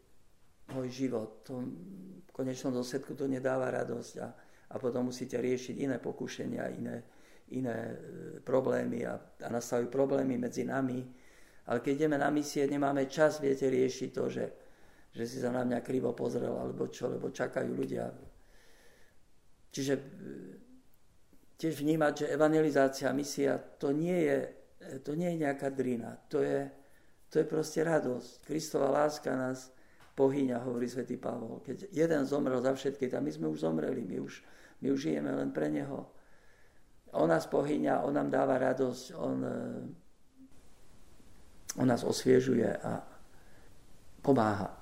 [0.71, 1.43] môj život.
[1.51, 1.67] To,
[2.41, 4.29] konečnom dôsledku to nedáva radosť a,
[4.73, 7.05] a potom musíte riešiť iné pokušenia, iné,
[7.55, 7.95] iné e,
[8.43, 11.03] problémy a, a nastavujú problémy medzi nami.
[11.67, 14.47] Ale keď ideme na misie, nemáme čas, viete, riešiť to, že,
[15.15, 18.11] že si sa na mňa krivo pozrel, alebo čo, lebo čakajú ľudia.
[19.71, 20.03] Čiže e,
[21.61, 24.39] tiež vnímať, že evangelizácia, misia, to nie je
[24.81, 26.67] e, to nie je nejaká drina, to je,
[27.29, 28.43] to je proste radosť.
[28.49, 29.71] Kristova láska nás
[30.17, 31.63] pohýňa, hovorí svätý Pavol.
[31.63, 34.43] Keď jeden zomrel za všetky, tam my sme už zomreli, my už,
[34.83, 36.20] my už žijeme len pre Neho.
[37.15, 39.59] On nás pohýňa, On nám dáva radosť, On, e,
[41.79, 43.03] on nás osviežuje a
[44.23, 44.81] pomáha.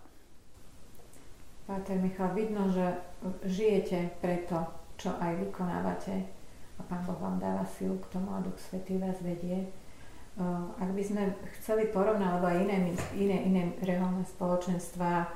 [1.68, 2.96] Páter Michal, vidno, že
[3.44, 4.64] žijete preto,
[4.96, 6.38] čo aj vykonávate
[6.78, 9.68] a Pán Boh vám dáva silu k tomu a Duch Svetý vás vedie.
[10.78, 12.76] Ak by sme chceli porovnať, lebo aj iné,
[13.18, 15.26] iné, iné reholné spoločenstva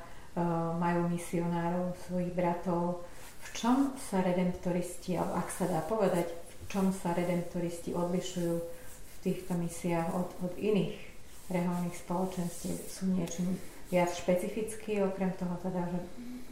[0.79, 3.03] majú misionárov, svojich bratov,
[3.43, 6.31] v čom sa redemptoristi, ak sa dá povedať,
[6.73, 10.97] čom sa redemptoristi odlišujú v týchto misiách od, od iných
[11.53, 13.61] reholných spoločenstiev, sú niečím
[13.93, 16.01] viac špecifický, okrem toho teda, že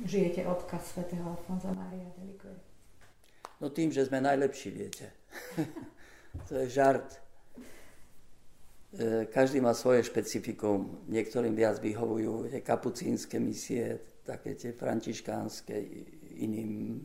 [0.05, 2.53] žijete odkaz svätého Alfonza Maria de Ligue.
[3.65, 5.09] No tým, že sme najlepší, viete.
[6.53, 7.09] to je žart.
[8.93, 11.01] E, každý má svoje špecifikum.
[11.09, 15.77] Niektorým viac vyhovujú tie kapucínske misie, také tie františkánske,
[16.45, 17.05] iným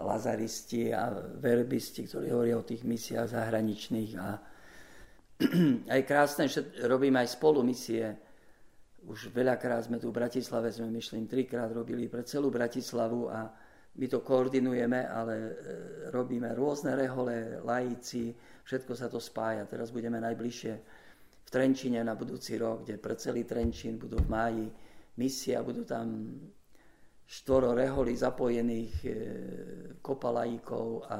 [0.00, 4.12] lazaristi a verbisti, ktorí hovoria o tých misiách zahraničných.
[4.20, 4.28] A
[5.96, 8.16] aj krásne, že robíme aj spolu misie.
[9.06, 13.46] Už veľakrát sme tu v Bratislave, sme myslím trikrát robili pre celú Bratislavu a
[13.96, 15.50] my to koordinujeme, ale e,
[16.12, 18.34] robíme rôzne rehole, lajíci,
[18.66, 19.64] všetko sa to spája.
[19.64, 20.72] Teraz budeme najbližšie
[21.46, 24.66] v Trenčine na budúci rok, kde pre celý Trenčín budú v máji
[25.16, 26.36] misia, budú tam
[27.26, 29.10] štvoro reholi zapojených e,
[29.98, 31.18] kopalajíkov a,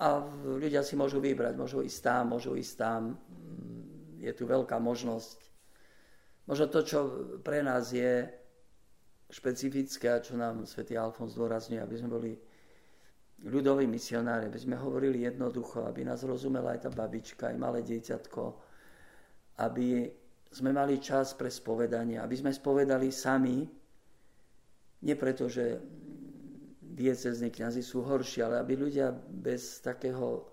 [0.00, 0.06] a
[0.56, 3.00] ľudia si môžu vybrať, môžu ísť tam, môžu ísť tam.
[3.12, 5.38] Mm, je tu veľká možnosť.
[6.48, 6.98] Možno to, čo
[7.44, 8.24] pre nás je
[9.28, 12.32] špecifické a čo nám svätý Alfons zdôrazňuje, aby sme boli
[13.44, 18.42] ľudoví misionári, aby sme hovorili jednoducho, aby nás rozumela aj tá babička, aj malé dieťatko,
[19.60, 20.08] aby
[20.48, 23.66] sme mali čas pre spovedanie, aby sme spovedali sami,
[25.02, 25.80] nie preto, že
[26.80, 30.48] diecezní kniazy sú horší, ale aby ľudia bez takého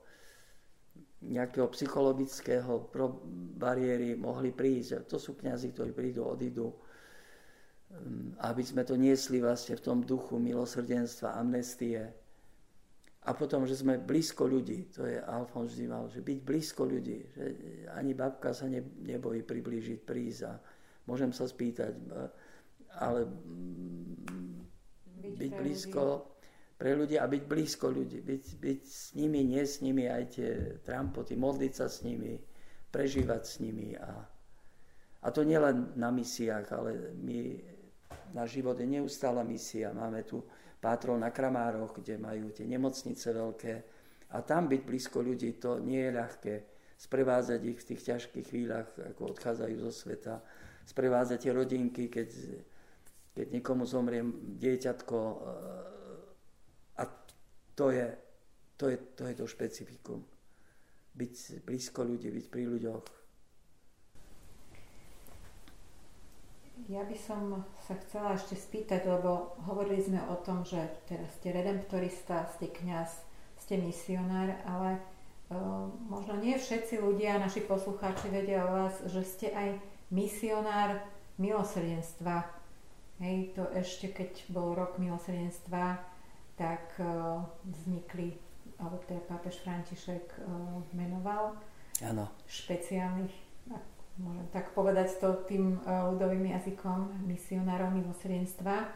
[1.23, 2.91] nejakého psychologického
[3.55, 5.07] bariéry mohli prísť.
[5.07, 6.75] To sú kniazy, ktorí prídu, odídu.
[8.43, 12.11] Aby sme to niesli vlastne v tom duchu milosrdenstva, amnestie,
[13.23, 17.23] a potom, že sme blízko ľudí, to je Alfons vždy mal, že byť blízko ľudí,
[17.31, 17.43] že
[17.95, 20.59] ani babka sa ne, nebojí priblížiť, prísť a
[21.07, 22.03] môžem sa spýtať,
[22.99, 23.25] ale
[25.23, 26.25] byť, byť pre blízko ľudí.
[26.77, 30.49] pre ľudí a byť blízko ľudí, byť, byť s nimi, nie s nimi aj tie
[30.83, 32.37] trampoty, modliť sa s nimi,
[32.93, 34.11] prežívať s nimi a,
[35.23, 37.55] a to nielen na misiách, ale my,
[38.35, 40.43] náš život je neustála misia, máme tu
[40.83, 43.73] pátrol na Kramároch, kde majú tie nemocnice veľké.
[44.35, 46.55] A tam byť blízko ľudí, to nie je ľahké.
[46.99, 50.43] Sprevázať ich v tých ťažkých chvíľach, ako odchádzajú zo sveta.
[50.83, 52.29] Sprevázať tie rodinky, keď,
[53.33, 54.21] keď niekomu zomrie
[54.61, 55.17] dieťatko.
[56.97, 57.03] A
[57.73, 58.07] to je
[58.77, 60.19] to, je, to je to špecifikum.
[61.13, 63.05] Byť blízko ľudí, byť pri ľuďoch.
[66.91, 71.55] Ja by som sa chcela ešte spýtať, lebo hovorili sme o tom, že teraz ste
[71.55, 73.23] redemptorista, ste kňaz,
[73.55, 74.99] ste misionár, ale
[75.47, 79.79] uh, možno nie všetci ľudia, naši poslucháči vedia o vás, že ste aj
[80.11, 80.99] misionár
[81.39, 82.62] milosrdenstva.
[83.23, 85.95] Hej, to ešte keď bol rok milosrdenstva,
[86.59, 88.35] tak uh, vznikli,
[88.75, 91.55] alebo teda pápež František uh, menoval
[92.03, 92.27] ano.
[92.51, 93.31] špeciálnych
[94.21, 98.93] môžem tak povedať to tým e, ľudovým jazykom, misionárov milosrdenstva,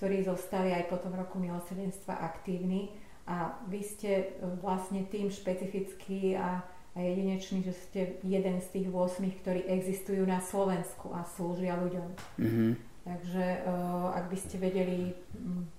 [0.00, 2.88] ktorí zostali aj po tom roku milosrdenstva aktívni.
[3.24, 6.60] A vy ste vlastne tým špecifický a,
[6.92, 12.08] a jedinečný, že ste jeden z tých 8, ktorí existujú na Slovensku a slúžia ľuďom.
[12.36, 12.70] Mm-hmm.
[13.04, 15.12] Takže uh, ak by ste vedeli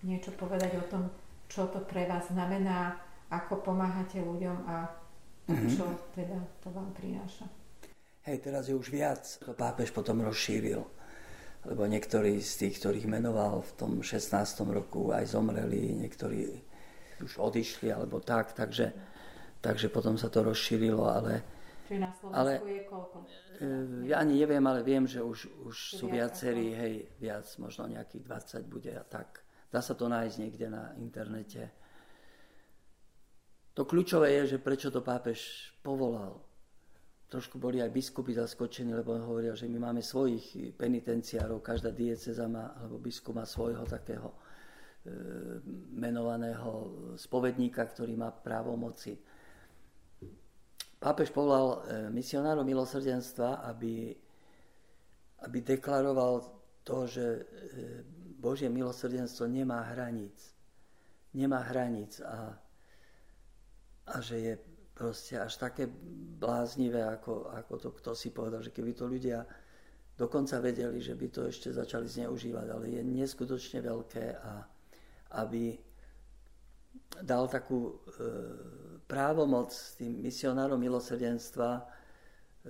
[0.05, 1.09] niečo povedať o tom,
[1.49, 3.01] čo to pre vás znamená,
[3.33, 4.85] ako pomáhate ľuďom a
[5.49, 5.69] mm-hmm.
[5.73, 7.49] čo teda to vám prináša.
[8.29, 9.25] Hej, teraz je už viac.
[9.41, 10.81] To pápež potom rozšíril,
[11.65, 14.37] lebo niektorí z tých, ktorých menoval v tom 16.
[14.69, 16.53] roku, aj zomreli, niektorí
[17.25, 18.93] už odišli alebo tak, takže,
[19.65, 21.54] takže potom sa to rozšírilo, ale...
[21.85, 23.17] Čiže na Slovensku ale, je koľko?
[23.61, 28.23] E, ja ani neviem, ale viem, že už, už sú viacerí, hej, viac, možno nejakých
[28.61, 29.45] 20 bude a tak.
[29.69, 31.69] Dá sa to nájsť niekde na internete.
[33.75, 36.45] To kľúčové je, že prečo to pápež povolal
[37.35, 42.77] trošku boli aj biskupy zaskočení, lebo hovoria, že my máme svojich penitenciárov, každá dieceza má,
[42.77, 44.37] alebo biskup má svojho takého e,
[45.99, 46.71] menovaného
[47.17, 49.17] spovedníka, ktorý má právo moci.
[51.05, 54.09] Pápež povolal e, misionárov milosrdenstva, aby,
[55.45, 56.41] aby deklaroval
[56.81, 57.41] to, že e,
[58.41, 60.33] Božie milosrdenstvo nemá hraníc.
[61.37, 62.57] Nemá hraníc a,
[64.09, 64.53] a že je
[64.97, 65.85] proste až také
[66.41, 69.45] bláznivé, ako, ako to kto si povedal, že keby to ľudia
[70.17, 74.63] dokonca vedeli, že by to ešte začali zneužívať, ale je neskutočne veľké a
[75.37, 75.75] aby
[77.21, 77.93] dal takú e,
[79.05, 81.81] právomoc tým misionárom milosrdenstva e,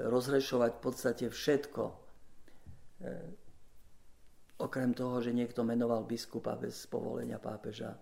[0.08, 1.84] rozrešovať v podstate všetko.
[1.88, 1.96] E,
[4.60, 8.00] okrem toho, že niekto menoval biskupa bez povolenia pápeža, e,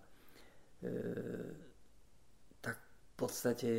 [2.62, 3.70] tak v podstate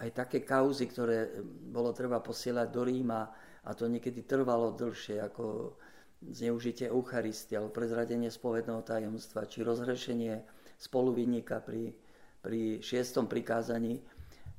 [0.00, 3.22] aj také kauzy, ktoré bolo treba posielať do Ríma,
[3.64, 5.76] a to niekedy trvalo dlhšie, ako
[6.20, 10.44] zneužitie Eucharistie, alebo prezradenie spovedného tajomstva, či rozhrešenie
[10.76, 11.96] spoluvinníka pri,
[12.44, 14.04] pri šiestom prikázaní.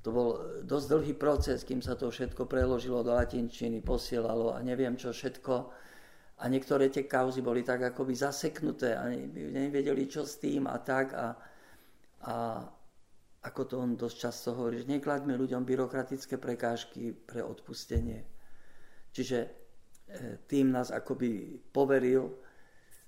[0.01, 0.29] To bol
[0.65, 5.53] dosť dlhý proces, kým sa to všetko preložilo do latinčiny, posielalo a neviem čo všetko.
[6.41, 11.13] A niektoré tie kauzy boli tak akoby zaseknuté a nevedeli čo s tým a tak.
[11.13, 11.27] A,
[12.25, 12.35] a
[13.45, 18.25] ako to on dosť často hovorí, že nekladme ľuďom byrokratické prekážky pre odpustenie.
[19.13, 19.49] Čiže e,
[20.49, 22.44] tým nás akoby poveril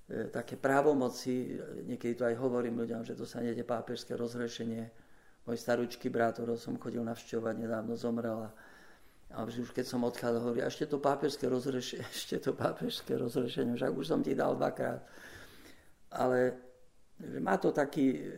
[0.07, 4.87] také právomoci, niekedy to aj hovorím ľuďom, že nejde pápežské rozhrešenie.
[5.43, 8.51] Môj starúčky brat, ktorého som chodil navštevovať, nedávno zomrel a,
[9.35, 13.91] a už keď som odchádzal, hovorí, ešte to pápežské rozhrešenie, ešte to pápežské rozhrešenie, však
[13.91, 15.03] už som ti dal dvakrát.
[16.11, 16.55] Ale
[17.19, 18.31] že má to taký...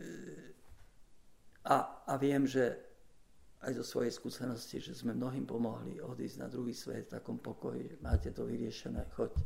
[1.60, 2.90] A, a viem, že
[3.60, 8.00] aj zo svojej skúsenosti, že sme mnohým pomohli odísť na druhý svet v takom pokoji.
[8.00, 9.36] Máte to vyriešené, choď.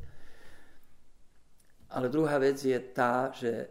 [1.95, 3.71] Ale druhá vec je tá, že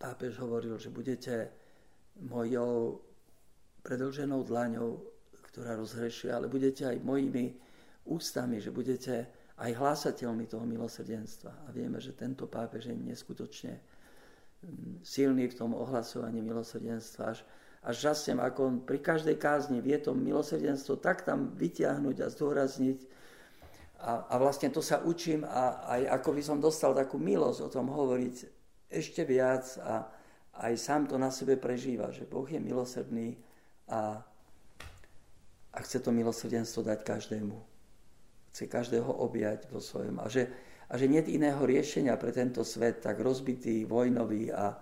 [0.00, 1.52] pápež hovoril, že budete
[2.24, 3.04] mojou
[3.84, 5.04] predlženou dlaňou,
[5.52, 7.52] ktorá rozhrešuje, ale budete aj mojimi
[8.08, 9.28] ústami, že budete
[9.60, 11.68] aj hlásateľmi toho milosrdenstva.
[11.68, 13.76] A vieme, že tento pápež je neskutočne
[14.64, 17.36] mm, silný v tom ohlasovaní milosrdenstva.
[17.36, 17.44] Až,
[17.84, 22.98] až žasnem, ako on pri každej kázni vie to milosrdenstvo tak tam vytiahnuť a zdôrazniť,
[24.02, 27.70] a, a vlastne to sa učím a aj ako by som dostal takú milosť o
[27.70, 28.34] tom hovoriť
[28.90, 30.10] ešte viac a
[30.66, 33.38] aj sám to na sebe prežíva, že Boh je milosrdný
[33.88, 34.20] a,
[35.72, 37.56] a chce to milosrdenstvo dať každému.
[38.52, 40.20] Chce každého objať vo svojom.
[40.20, 40.50] A že,
[40.90, 44.76] a že nie iného riešenia pre tento svet tak rozbitý, vojnový a,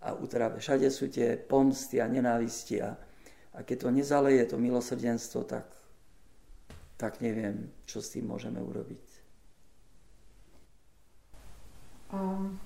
[0.00, 0.62] a utrave.
[0.62, 2.96] Všade sú tie pomsty a nenávisti a,
[3.52, 5.81] a keď to nezaleje to milosrdenstvo, tak
[7.02, 9.06] tak neviem, čo s tým môžeme urobiť.
[12.14, 12.62] Um,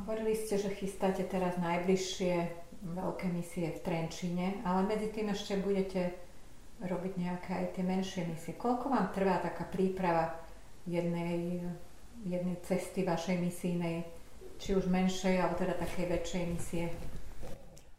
[0.00, 2.64] hovorili ste, že chystáte teraz najbližšie
[2.96, 6.16] veľké misie v Trenčine, ale medzi tým ešte budete
[6.80, 8.56] robiť nejaké aj tie menšie misie.
[8.56, 10.40] Koľko vám trvá taká príprava
[10.88, 11.60] jednej,
[12.24, 14.08] jednej cesty vašej misijnej,
[14.56, 16.84] či už menšej, alebo teda takej väčšej misie?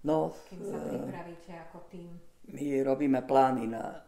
[0.01, 2.09] No, Kým sa pripravíte ako tým?
[2.49, 4.07] My robíme plány na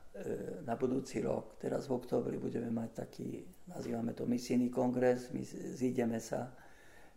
[0.67, 1.55] na budúci rok.
[1.59, 3.39] Teraz v oktobri budeme mať taký,
[3.71, 5.43] nazývame to misijný kongres, my
[5.75, 6.51] zídeme sa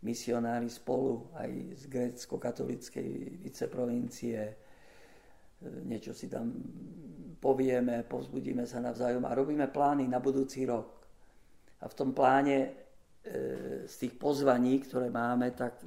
[0.03, 3.11] misionári spolu aj z grécko-katolíckej
[3.43, 4.55] viceprovincie, e,
[5.87, 6.51] niečo si tam
[7.39, 11.07] povieme, povzbudíme sa navzájom a robíme plány na budúci rok.
[11.83, 12.71] A v tom pláne e,
[13.87, 15.83] z tých pozvaní, ktoré máme, tak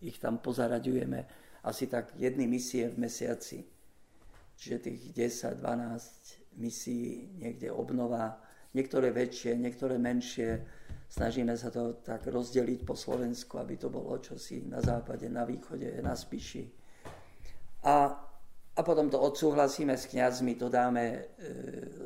[0.00, 1.20] ich tam pozaraďujeme
[1.64, 3.73] asi tak jedny misie v mesiaci
[4.56, 5.02] čiže tých
[5.58, 8.38] 10-12 misií niekde obnova,
[8.74, 10.62] niektoré väčšie, niektoré menšie.
[11.10, 16.02] Snažíme sa to tak rozdeliť po Slovensku, aby to bolo čosi na západe, na východe,
[16.02, 16.66] na Spiši.
[17.86, 17.94] A,
[18.74, 21.20] a potom to odsúhlasíme s kňazmi, to dáme e,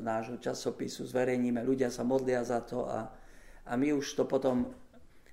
[0.04, 3.08] nášho časopisu, zverejníme, ľudia sa modlia za to a,
[3.64, 4.68] a my už to potom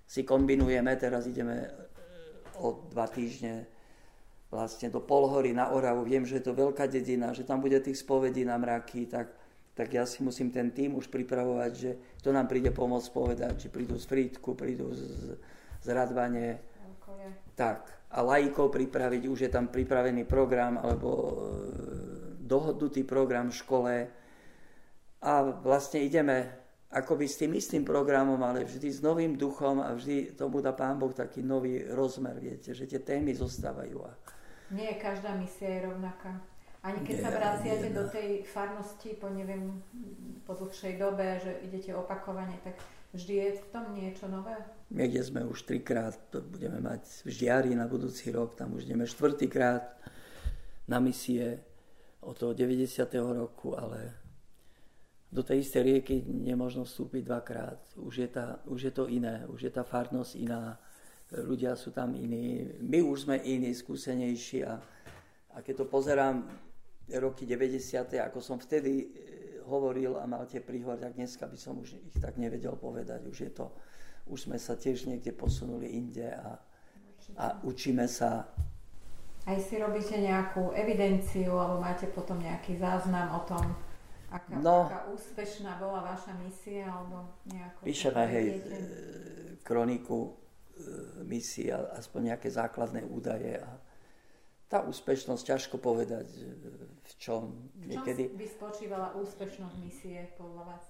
[0.05, 1.69] si kombinujeme, teraz ideme e,
[2.61, 3.74] o dva týždne
[4.51, 6.05] vlastne do Polhory na Oravu.
[6.05, 9.33] Viem, že je to veľká dedina, že tam bude tých spovedí na mraky, tak,
[9.73, 11.91] tak ja si musím ten tým už pripravovať, že
[12.21, 15.35] to nám príde pomôcť povedať, či prídu z Frýdku, prídu z,
[15.81, 16.61] z Radvane.
[17.55, 21.31] Tak, a laikov pripraviť, už je tam pripravený program alebo e,
[22.43, 23.93] dohodnutý program v škole
[25.25, 25.31] a
[25.65, 30.61] vlastne ideme akoby s tým istým programom, ale vždy s novým duchom a vždy tomu
[30.61, 33.99] dá Pán Boh taký nový rozmer, viete, že tie témy zostávajú.
[34.05, 34.11] A,
[34.71, 36.41] nie, každá misia je rovnaká.
[36.85, 39.81] Ani keď nie, sa vraciate do tej farnosti po, neviem,
[40.45, 42.77] po dlhšej dobe, že idete opakovane, tak
[43.13, 44.53] vždy je v tom niečo nové?
[44.93, 49.09] Niekde sme už trikrát, to budeme mať v Žiari na budúci rok, tam už ideme
[49.09, 49.97] štvrtýkrát
[50.85, 51.65] na misie.
[52.25, 52.89] od toho 90.
[53.21, 54.17] roku, ale
[55.29, 57.79] do tej istej rieky nemôžno vstúpiť dvakrát.
[58.01, 60.81] Už je, tá, už je to iné, už je tá farnosť iná,
[61.33, 64.77] ľudia sú tam iní, my už sme iní, skúsenejší a,
[65.53, 66.45] a keď to pozerám
[67.17, 68.13] roky 90.
[68.21, 69.05] ako som vtedy e,
[69.65, 73.25] hovoril a mal tie príhovor, tak dneska by som už ich tak nevedel povedať.
[73.25, 73.73] Už je to,
[74.29, 76.61] už sme sa tiež niekde posunuli inde a,
[77.41, 78.45] a učíme sa.
[79.45, 83.65] Aj si robíte nejakú evidenciu alebo máte potom nejaký záznam o tom,
[84.33, 87.79] aká, no, aká úspešná bola vaša misia alebo nejako...
[87.85, 88.57] Píšeme, hej, e,
[89.61, 90.44] kroniku
[91.23, 93.71] misie, aspoň nejaké základné údaje a
[94.65, 96.25] tá úspešnosť, ťažko povedať,
[97.05, 97.53] v čom.
[97.77, 98.33] V čom niekedy...
[98.33, 100.83] by spočívala úspešnosť misie podľa vás?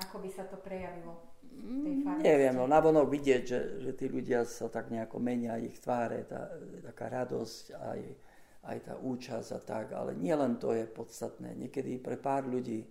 [0.00, 1.18] Ako by sa to prejavilo?
[1.50, 6.24] Mm, neviem, no navonok vidieť, že, že tí ľudia sa tak nejako menia, ich tváre,
[6.28, 6.52] tá,
[6.84, 8.00] taká radosť, aj,
[8.70, 11.56] aj tá účasť a tak, ale nielen to je podstatné.
[11.58, 12.86] Niekedy pre pár ľudí,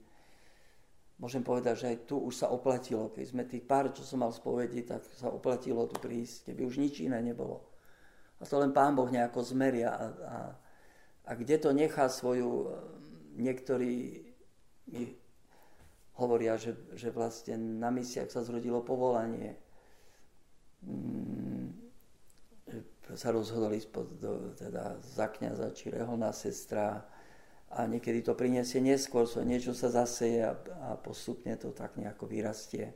[1.20, 4.32] môžem povedať, že aj tu už sa oplatilo, keď sme tých pár, čo som mal
[4.32, 7.68] spovedi, tak sa oplatilo tu prísť, keby už nič iné nebolo.
[8.40, 9.92] A to len Pán Boh nejako zmeria.
[9.92, 10.38] A, a,
[11.28, 12.72] a kde to nechá svoju...
[13.40, 14.26] Niektorí
[14.92, 15.16] mi
[16.20, 19.56] hovoria, že, že vlastne na misiách sa zrodilo povolanie.
[20.84, 21.72] Mm,
[23.16, 27.02] sa rozhodli spod, do, teda za kniaza či reholná sestra
[27.70, 30.54] a niekedy to priniesie neskôr, so niečo sa zaseje a,
[30.90, 32.94] a postupne to tak nejako vyrastie.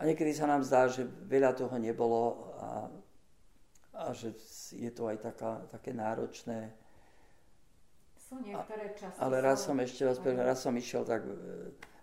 [0.00, 2.90] A niekedy sa nám zdá, že veľa toho nebolo a
[4.00, 4.32] a že
[4.72, 6.72] je to aj taká, také náročné.
[8.16, 9.20] Sú niektoré časti.
[9.20, 11.34] Ale raz som ešte raz, raz som išiel tak e,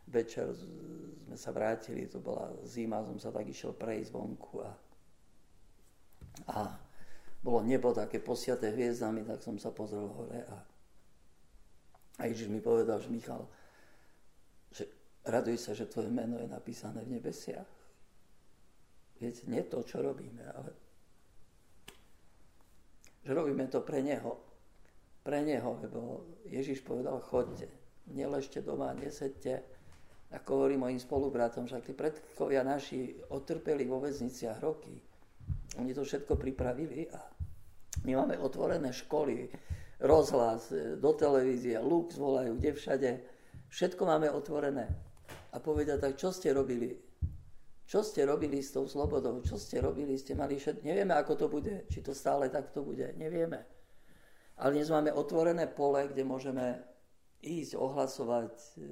[0.05, 0.53] večer,
[1.26, 4.72] sme sa vrátili, to bola zima, som sa tak išiel prejsť vonku a,
[6.53, 6.57] a
[7.41, 10.57] bolo nebo také posiaté hviezdami, tak som sa pozrel hore a,
[12.18, 13.45] a Ježiš mi povedal, že Michal,
[14.74, 14.89] že
[15.26, 17.70] raduj sa, že tvoje meno je napísané v nebesiach.
[19.18, 20.70] Viete, nie to, čo robíme, ale
[23.26, 24.39] že robíme to pre Neho.
[25.22, 27.68] Pre Neho, lebo Ježiš povedal, chodte,
[28.07, 29.65] neležte doma, nesedte.
[30.32, 34.95] Ako hovorím mojim spolubratom, však tí predkovia naši otrpeli vo väzniciach roky.
[35.80, 37.20] Oni to všetko pripravili a
[38.07, 39.51] my máme otvorené školy,
[40.00, 43.12] rozhlas, do televízie, Lux volajú, kde všade.
[43.68, 44.88] Všetko máme otvorené.
[45.54, 46.95] A povedia, tak čo ste robili?
[47.88, 49.39] Čo ste robili s tou slobodou?
[49.39, 50.20] Čo ste robili?
[50.20, 50.84] Ste mali všet...
[50.84, 51.88] Nevieme, ako to bude.
[51.88, 53.16] Či to stále takto bude.
[53.16, 53.64] Nevieme.
[54.60, 56.84] Ale dnes máme otvorené pole, kde môžeme
[57.39, 58.84] ísť, ohlasovať, e,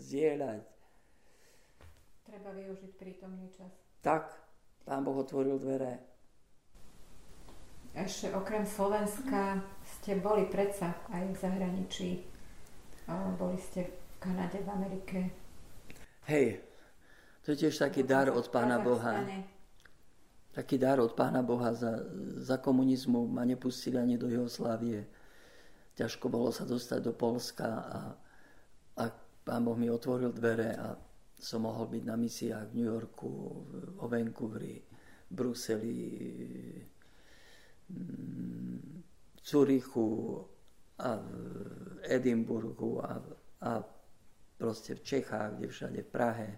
[0.00, 0.64] zdieľať.
[2.24, 3.68] Treba využiť prítomný čas.
[4.00, 4.32] Tak,
[4.88, 6.00] Pán Boh otvoril dvere.
[7.96, 12.10] Ešte okrem Slovenska ste boli predsa aj v zahraničí.
[13.40, 15.18] Boli ste v Kanade, v Amerike.
[16.28, 16.60] Hej,
[17.40, 19.24] to je tiež taký dar od Pána Boha.
[20.52, 22.04] Taký dar od Pána Boha za,
[22.36, 25.08] za komunizmu ma nepustili ani do Jugoslávie.
[25.96, 28.00] Ťažko bolo sa dostať do Polska a,
[29.00, 29.04] a
[29.42, 30.92] Pán Boh mi otvoril dvere a
[31.38, 33.28] som mohol byť na misiách v New Yorku,
[33.96, 34.82] vo Vancouveri,
[35.30, 35.96] Bruseli,
[37.88, 40.44] v Zurichu
[40.98, 41.30] a v
[42.04, 43.22] Edimburgu a,
[43.64, 43.70] a
[44.58, 46.48] proste v Čechách, kde všade v Prahe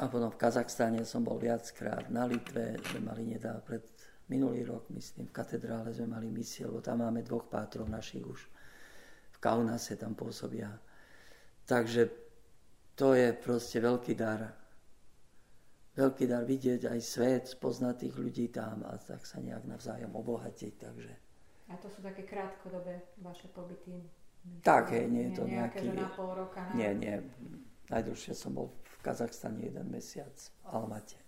[0.00, 3.84] a potom v Kazachstane som bol viackrát, na Litve sme mali nedá pred
[4.32, 8.40] minulý rok, myslím, v katedrále sme mali misie, lebo tam máme dvoch pátrov našich už.
[9.34, 10.72] V Kaunase tam pôsobia.
[11.68, 12.08] Takže
[12.96, 14.59] to je proste veľký dar.
[15.98, 20.72] Veľký dar vidieť aj svet, spoznať tých ľudí tam a tak sa nejak navzájom obohatiť.
[20.78, 21.12] Takže.
[21.70, 24.06] A to sú také krátkodobé vaše pobyty?
[24.62, 26.00] Tak, hej, nie je to nejaké, nejaký...
[26.00, 26.72] Na pol roka, na...
[26.72, 27.16] Nie, nie.
[27.90, 30.32] Najdlhšie som bol v Kazachstane jeden mesiac
[30.64, 31.18] Almate.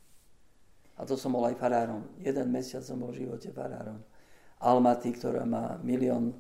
[0.97, 2.07] A to som bol aj farárom.
[2.23, 4.01] Jeden mesiac som bol v živote farárom.
[4.63, 6.39] Almaty, ktorá má milión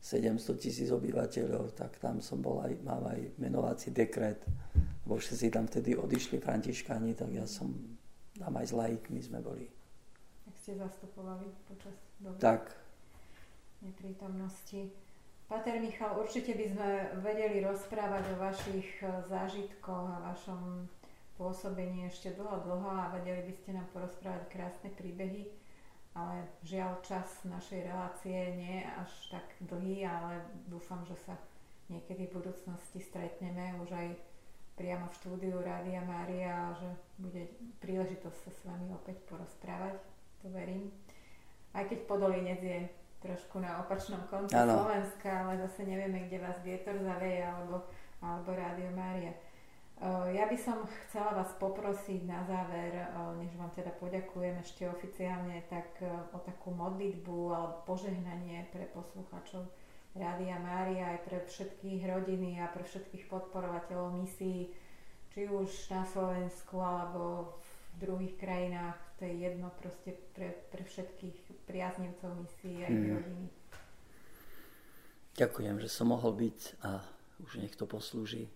[0.00, 4.46] 700 tisíc obyvateľov, tak tam som bol aj, mám aj menovací dekret,
[5.04, 7.74] lebo všetci tam vtedy odišli františkáni, tak ja som
[8.38, 9.66] tam aj s laikmi sme boli.
[10.46, 12.70] Jak ste zastupovali počas doby tak.
[13.82, 14.94] neprítomnosti.
[15.48, 16.90] Pater Michal, určite by sme
[17.24, 20.86] vedeli rozprávať o vašich eh, zážitkoch a vašom
[21.40, 25.46] pôsobení ešte dlho, dlho a vedeli by ste nám porozprávať krásne príbehy,
[26.18, 31.38] ale žiaľ čas našej relácie nie je až tak dlhý, ale dúfam, že sa
[31.86, 34.08] niekedy v budúcnosti stretneme už aj
[34.74, 37.46] priamo v štúdiu Rádia Mária a že bude
[37.78, 39.98] príležitosť sa s vami opäť porozprávať,
[40.42, 40.90] to verím.
[41.74, 42.78] Aj keď Podolinec je
[43.18, 44.78] trošku na opačnom konci ano.
[44.78, 47.82] Slovenska, ale zase nevieme, kde vás vietor zaveje alebo,
[48.22, 49.34] alebo Rádio Mária.
[50.06, 53.02] Ja by som chcela vás poprosiť na záver,
[53.42, 55.98] než vám teda poďakujem ešte oficiálne, tak
[56.30, 59.66] o takú modlitbu alebo požehnanie pre posluchačov
[60.14, 64.70] Rádia Mária aj pre všetkých rodiny a pre všetkých podporovateľov misií,
[65.34, 67.54] či už na Slovensku alebo
[67.98, 73.10] v druhých krajinách, to je jedno proste pre, pre všetkých priaznivcov misií aj mm.
[73.18, 73.46] rodiny.
[75.38, 77.02] Ďakujem, že som mohol byť a
[77.42, 78.50] už nech to poslúži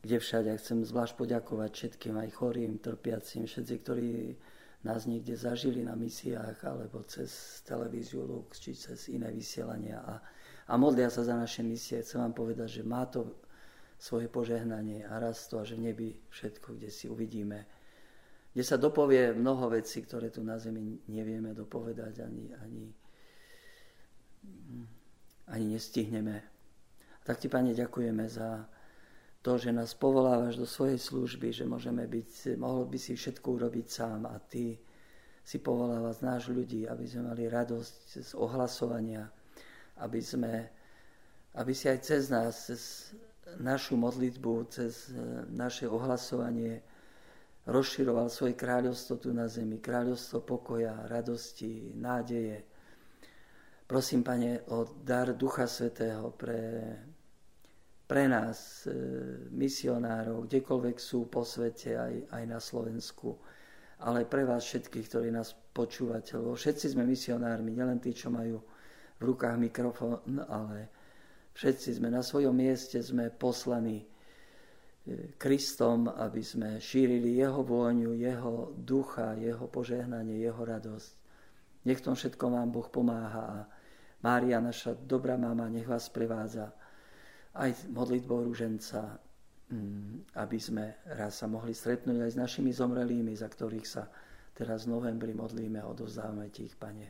[0.00, 0.50] kde všade.
[0.56, 4.10] Chcem zvlášť poďakovať všetkým aj chorým, trpiacim, všetci, ktorí
[4.80, 10.14] nás niekde zažili na misiách alebo cez televíziu Lux či cez iné vysielania a,
[10.68, 12.00] a modlia sa za naše misie.
[12.00, 13.44] Chcem vám povedať, že má to
[14.00, 17.68] svoje požehnanie a raz to že v nebi všetko, kde si uvidíme,
[18.56, 22.84] kde sa dopovie mnoho vecí, ktoré tu na zemi nevieme dopovedať ani, ani,
[25.52, 26.36] ani nestihneme.
[26.40, 28.64] A tak ti, Pane, ďakujeme za,
[29.40, 33.86] to, že nás povolávaš do svojej služby, že môžeme byť, mohol by si všetko urobiť
[33.88, 34.76] sám a ty
[35.40, 39.24] si povoláva náš ľudí, aby sme mali radosť z ohlasovania,
[40.04, 40.68] aby sme,
[41.56, 43.12] aby si aj cez nás, cez
[43.58, 45.16] našu modlitbu, cez e,
[45.50, 46.84] naše ohlasovanie
[47.66, 52.62] rozširoval svoje kráľovstvo tu na zemi, kráľovstvo pokoja, radosti, nádeje.
[53.88, 56.60] Prosím, Pane, o dar Ducha Svetého pre
[58.10, 58.98] pre nás, e,
[59.54, 63.38] misionárov, kdekoľvek sú po svete, aj, aj na Slovensku,
[64.02, 68.58] ale pre vás všetkých, ktorí nás počúvate, lebo všetci sme misionármi, nielen tí, čo majú
[69.14, 70.90] v rukách mikrofón, ale
[71.54, 74.06] všetci sme na svojom mieste, sme poslaní e,
[75.38, 81.10] Kristom, aby sme šírili Jeho vôňu, Jeho ducha, Jeho požehnanie, Jeho radosť.
[81.86, 83.58] Nech tom všetkom vám Boh pomáha a
[84.26, 86.74] Mária, naša dobrá mama, nech vás prevádza
[87.54, 89.18] aj modlitbou rúženca,
[89.70, 94.06] mm, aby sme raz sa mohli stretnúť aj s našimi zomrelými, za ktorých sa
[94.54, 97.08] teraz v novembri modlíme a odovzdávame ti ich, Pane,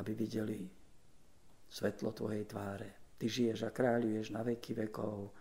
[0.00, 0.58] aby videli
[1.68, 2.90] svetlo Tvojej tváre.
[3.18, 5.34] Ty žiješ a kráľuješ na veky vekov.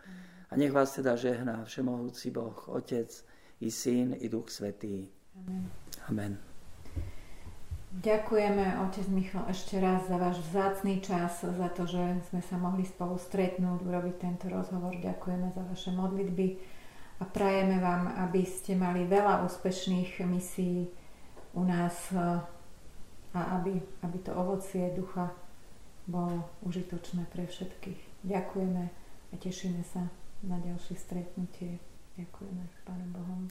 [0.49, 3.09] A nech vás teda žehná Všemohúci Boh, Otec
[3.61, 5.05] i Syn i Duch Svetý.
[5.37, 5.69] Amen.
[6.09, 6.56] Amen.
[7.97, 12.85] Ďakujeme, otec Michal, ešte raz za váš vzácný čas, za to, že sme sa mohli
[12.85, 14.93] spolu stretnúť, urobiť tento rozhovor.
[15.01, 16.61] Ďakujeme za vaše modlitby
[17.17, 20.85] a prajeme vám, aby ste mali veľa úspešných misií
[21.57, 22.37] u nás eh,
[23.33, 25.33] a aby, aby to ovocie ducha
[26.05, 28.23] bolo užitočné pre všetkých.
[28.29, 28.83] Ďakujeme
[29.29, 30.05] a tešíme sa
[30.45, 31.81] na ďalšie stretnutie.
[32.13, 32.77] Ďakujeme s
[33.13, 33.41] Bohom.